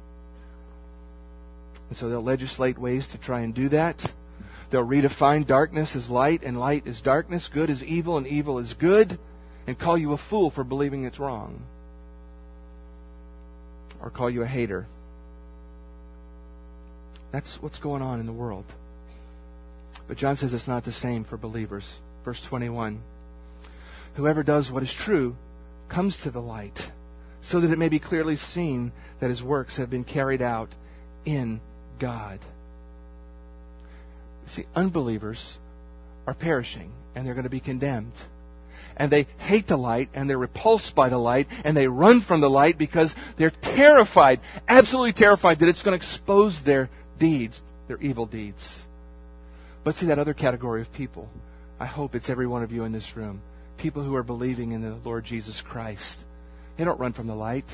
[1.90, 4.04] And so they'll legislate ways to try and do that.
[4.70, 8.74] They'll redefine darkness as light and light as darkness, good as evil and evil as
[8.74, 9.18] good,
[9.66, 11.62] and call you a fool for believing it's wrong.
[14.02, 14.86] Or call you a hater.
[17.32, 18.66] That's what's going on in the world.
[20.08, 21.86] But John says it's not the same for believers.
[22.24, 23.02] Verse 21
[24.16, 25.36] Whoever does what is true
[25.90, 26.80] comes to the light,
[27.42, 30.70] so that it may be clearly seen that his works have been carried out
[31.26, 31.62] in
[32.00, 32.40] God.
[34.48, 35.58] See, unbelievers
[36.26, 38.14] are perishing and they're going to be condemned.
[38.96, 42.42] And they hate the light and they're repulsed by the light and they run from
[42.42, 46.90] the light because they're terrified, absolutely terrified that it's going to expose their
[47.20, 48.82] deeds, their evil deeds.
[49.84, 51.30] But see that other category of people.
[51.80, 53.42] I hope it's every one of you in this room.
[53.78, 56.18] People who are believing in the Lord Jesus Christ.
[56.78, 57.66] They don't run from the light.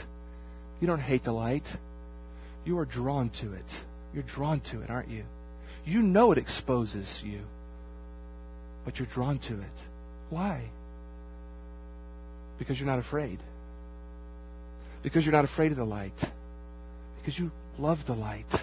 [0.81, 1.65] You don't hate the light.
[2.65, 3.65] You are drawn to it.
[4.13, 5.23] You're drawn to it, aren't you?
[5.85, 7.41] You know it exposes you,
[8.85, 9.77] but you're drawn to it.
[10.29, 10.69] Why?
[12.57, 13.39] Because you're not afraid.
[15.01, 16.17] Because you're not afraid of the light.
[17.19, 18.53] Because you love the light.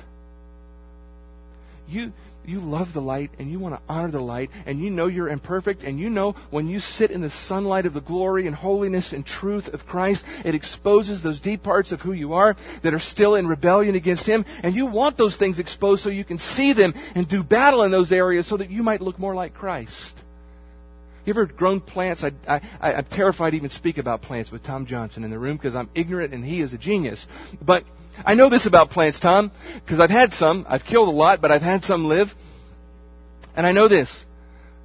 [1.89, 2.13] You,
[2.45, 5.29] you love the light and you want to honor the light and you know you're
[5.29, 9.13] imperfect and you know when you sit in the sunlight of the glory and holiness
[9.13, 13.01] and truth of Christ, it exposes those deep parts of who you are that are
[13.01, 16.73] still in rebellion against Him and you want those things exposed so you can see
[16.73, 20.15] them and do battle in those areas so that you might look more like Christ.
[21.25, 22.25] You ever grown plants?
[22.25, 25.57] I, I, I'm terrified to even speak about plants with Tom Johnson in the room
[25.57, 27.27] because I'm ignorant and he is a genius.
[27.61, 27.85] But
[28.25, 30.67] I know this about plants, Tom, because I've had some.
[30.69, 32.29] I've killed a lot, but I've had some live.
[33.57, 34.25] And I know this.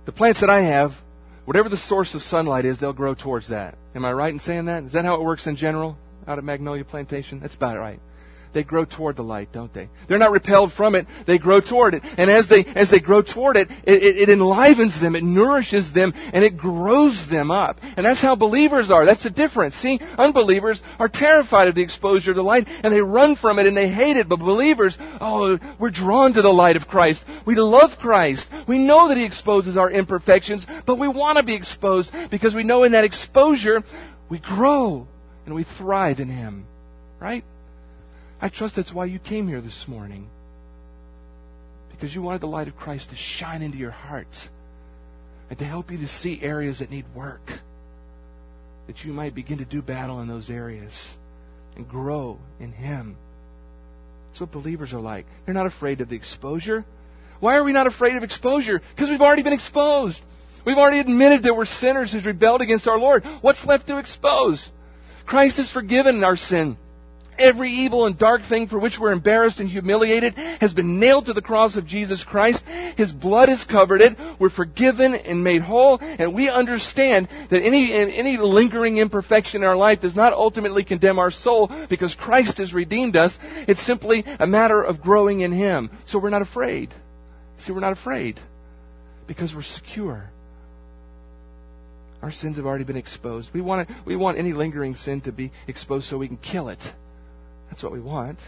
[0.05, 0.91] The plants that I have,
[1.45, 3.77] whatever the source of sunlight is, they'll grow towards that.
[3.93, 4.83] Am I right in saying that?
[4.83, 7.39] Is that how it works in general out at Magnolia Plantation?
[7.39, 7.99] That's about right
[8.55, 9.89] they grow toward the light, don't they?
[10.07, 12.03] They're not repelled from it, they grow toward it.
[12.17, 15.91] And as they, as they grow toward it, it, it, it enlivens them, it nourishes
[15.93, 17.77] them, and it grows them up.
[17.97, 19.05] And that's how believers are.
[19.05, 19.75] That's the difference.
[19.75, 23.67] See, unbelievers are terrified of the exposure of the light, and they run from it
[23.67, 24.29] and they hate it.
[24.29, 27.25] But believers, oh, we're drawn to the light of Christ.
[27.45, 28.47] We love Christ.
[28.69, 32.63] We know that He exposes our imperfections, but we want to be exposed because we
[32.63, 33.83] know in that exposure,
[34.29, 35.07] we grow
[35.45, 36.65] and we thrive in Him.
[37.19, 37.43] Right?
[38.41, 40.29] I trust that's why you came here this morning.
[41.91, 44.27] Because you wanted the light of Christ to shine into your heart
[45.49, 47.41] and to help you to see areas that need work.
[48.87, 50.93] That you might begin to do battle in those areas
[51.75, 53.15] and grow in Him.
[54.29, 55.25] That's what believers are like.
[55.45, 56.83] They're not afraid of the exposure.
[57.39, 58.81] Why are we not afraid of exposure?
[58.93, 60.21] Because we've already been exposed.
[60.65, 63.23] We've already admitted that we're sinners who's rebelled against our Lord.
[63.41, 64.69] What's left to expose?
[65.25, 66.77] Christ has forgiven our sin.
[67.37, 71.33] Every evil and dark thing for which we're embarrassed and humiliated has been nailed to
[71.33, 72.63] the cross of Jesus Christ.
[72.97, 74.17] His blood has covered it.
[74.39, 79.75] We're forgiven and made whole, and we understand that any, any lingering imperfection in our
[79.75, 83.37] life does not ultimately condemn our soul because Christ has redeemed us.
[83.67, 85.89] It's simply a matter of growing in Him.
[86.05, 86.93] So we're not afraid.
[87.59, 88.39] See, we're not afraid
[89.27, 90.29] because we're secure.
[92.21, 93.51] Our sins have already been exposed.
[93.53, 96.69] We want, it, we want any lingering sin to be exposed so we can kill
[96.69, 96.79] it.
[97.69, 98.39] That's what we want.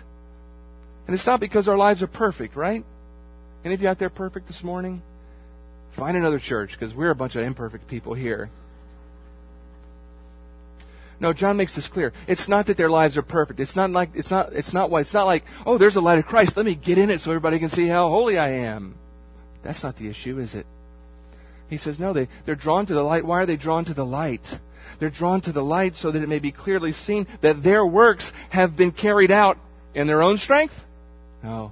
[1.06, 2.84] And it's not because our lives are perfect, right?
[3.64, 5.02] Any of you out there perfect this morning?
[5.96, 8.50] Find another church because we're a bunch of imperfect people here.
[11.20, 12.14] No, John makes this clear.
[12.28, 13.60] It's not that their lives are perfect.
[13.60, 16.20] It's not like it's not it's not why it's not like, oh, there's a light
[16.20, 16.56] of Christ.
[16.56, 18.96] Let me get in it so everybody can see how holy I am.
[19.64, 20.68] That's not the issue, is it?
[21.70, 23.26] He says, no, they, they're drawn to the light.
[23.26, 24.48] Why are they drawn to the light?
[25.00, 28.32] They're drawn to the light so that it may be clearly seen that their works
[28.50, 29.58] have been carried out
[29.94, 30.74] in their own strength?
[31.44, 31.72] No.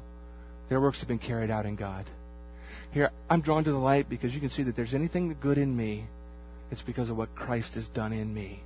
[0.70, 2.06] Their works have been carried out in God.
[2.92, 5.76] Here, I'm drawn to the light because you can see that there's anything good in
[5.76, 6.06] me.
[6.72, 8.64] It's because of what Christ has done in me.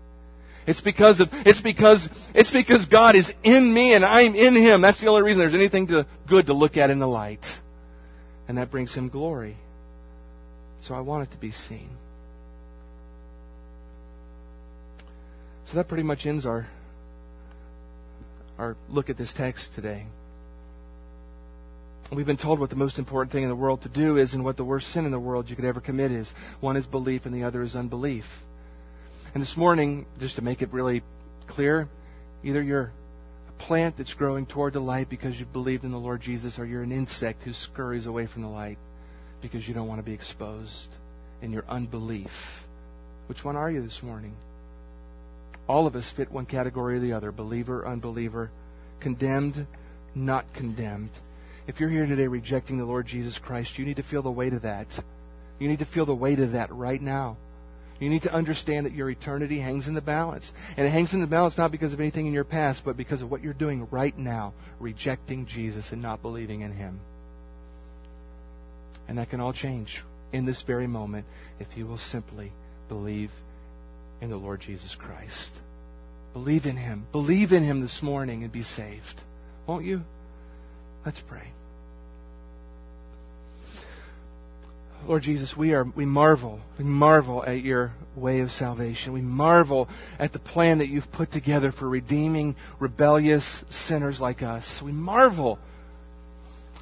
[0.67, 4.81] It's because of it's because it's because God is in me and I'm in Him.
[4.81, 7.45] That's the only reason there's anything to, good to look at in the light.
[8.47, 9.57] And that brings Him glory.
[10.81, 11.89] So I want it to be seen.
[15.69, 16.67] So that pretty much ends our
[18.57, 20.05] our look at this text today.
[22.11, 24.43] We've been told what the most important thing in the world to do is and
[24.43, 26.33] what the worst sin in the world you could ever commit is.
[26.59, 28.25] One is belief and the other is unbelief.
[29.35, 31.03] And this morning, just to make it really
[31.47, 31.87] clear,
[32.43, 32.91] either you're
[33.47, 36.65] a plant that's growing toward the light because you believed in the Lord Jesus, or
[36.65, 38.79] you're an insect who scurries away from the light
[39.43, 40.87] because you don't want to be exposed
[41.43, 42.31] in your unbelief.
[43.27, 44.35] Which one are you this morning?
[45.69, 48.49] All of us fit one category or the other believer, unbeliever,
[48.99, 49.67] condemned,
[50.15, 51.11] not condemned.
[51.67, 54.53] If you're here today rejecting the Lord Jesus Christ, you need to feel the weight
[54.53, 54.87] of that.
[55.59, 57.37] You need to feel the weight of that right now.
[57.99, 60.51] You need to understand that your eternity hangs in the balance.
[60.75, 63.21] And it hangs in the balance not because of anything in your past, but because
[63.21, 66.99] of what you're doing right now, rejecting Jesus and not believing in Him.
[69.07, 70.03] And that can all change
[70.33, 71.27] in this very moment
[71.59, 72.53] if you will simply
[72.87, 73.29] believe
[74.21, 75.49] in the Lord Jesus Christ.
[76.33, 77.07] Believe in Him.
[77.11, 79.21] Believe in Him this morning and be saved.
[79.67, 80.01] Won't you?
[81.05, 81.51] Let's pray.
[85.07, 89.13] Lord Jesus, we are we marvel, we marvel at your way of salvation.
[89.13, 89.87] We marvel
[90.19, 94.81] at the plan that you've put together for redeeming rebellious sinners like us.
[94.83, 95.57] We marvel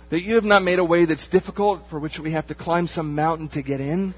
[0.10, 2.88] that you have not made a way that's difficult for which we have to climb
[2.88, 4.16] some mountain to get in.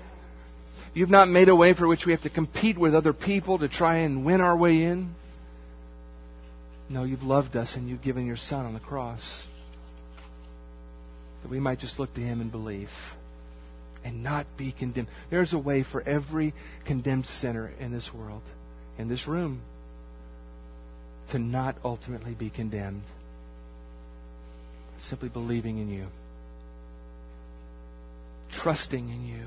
[0.93, 3.67] You've not made a way for which we have to compete with other people to
[3.67, 5.13] try and win our way in.
[6.89, 9.47] No, you've loved us and you've given your Son on the cross
[11.43, 12.89] that we might just look to Him and believe
[14.03, 15.07] and not be condemned.
[15.29, 16.53] There's a way for every
[16.85, 18.41] condemned sinner in this world,
[18.97, 19.61] in this room,
[21.31, 23.03] to not ultimately be condemned.
[24.99, 26.07] Simply believing in you,
[28.51, 29.45] trusting in you.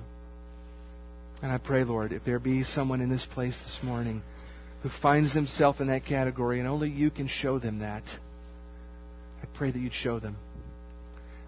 [1.42, 4.22] And I pray, Lord, if there be someone in this place this morning
[4.82, 8.04] who finds himself in that category and only you can show them that,
[9.42, 10.36] I pray that you'd show them.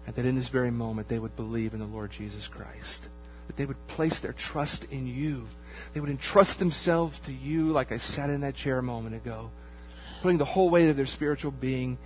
[0.05, 3.07] And that in this very moment they would believe in the Lord Jesus Christ.
[3.47, 5.45] That they would place their trust in you.
[5.93, 9.49] They would entrust themselves to you like I sat in that chair a moment ago,
[10.21, 11.97] putting the whole weight of their spiritual being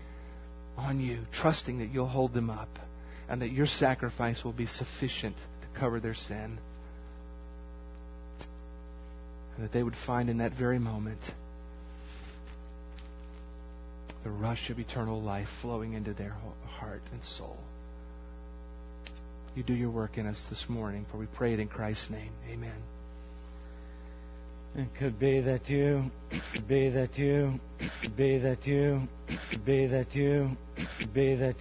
[0.78, 2.70] on you, trusting that you'll hold them up
[3.28, 6.60] and that your sacrifice will be sufficient to cover their sin.
[9.60, 11.20] That they would find in that very moment
[14.24, 16.36] the rush of eternal life flowing into their
[16.66, 17.57] heart and soul
[19.60, 22.32] you do your work in us this morning, for we pray it in Christ's name.
[22.49, 22.82] Amen.
[24.76, 26.03] It could be that you,
[26.68, 27.60] be that you,
[28.16, 29.01] be that you,
[29.66, 30.49] be that you,
[31.14, 31.55] be that you.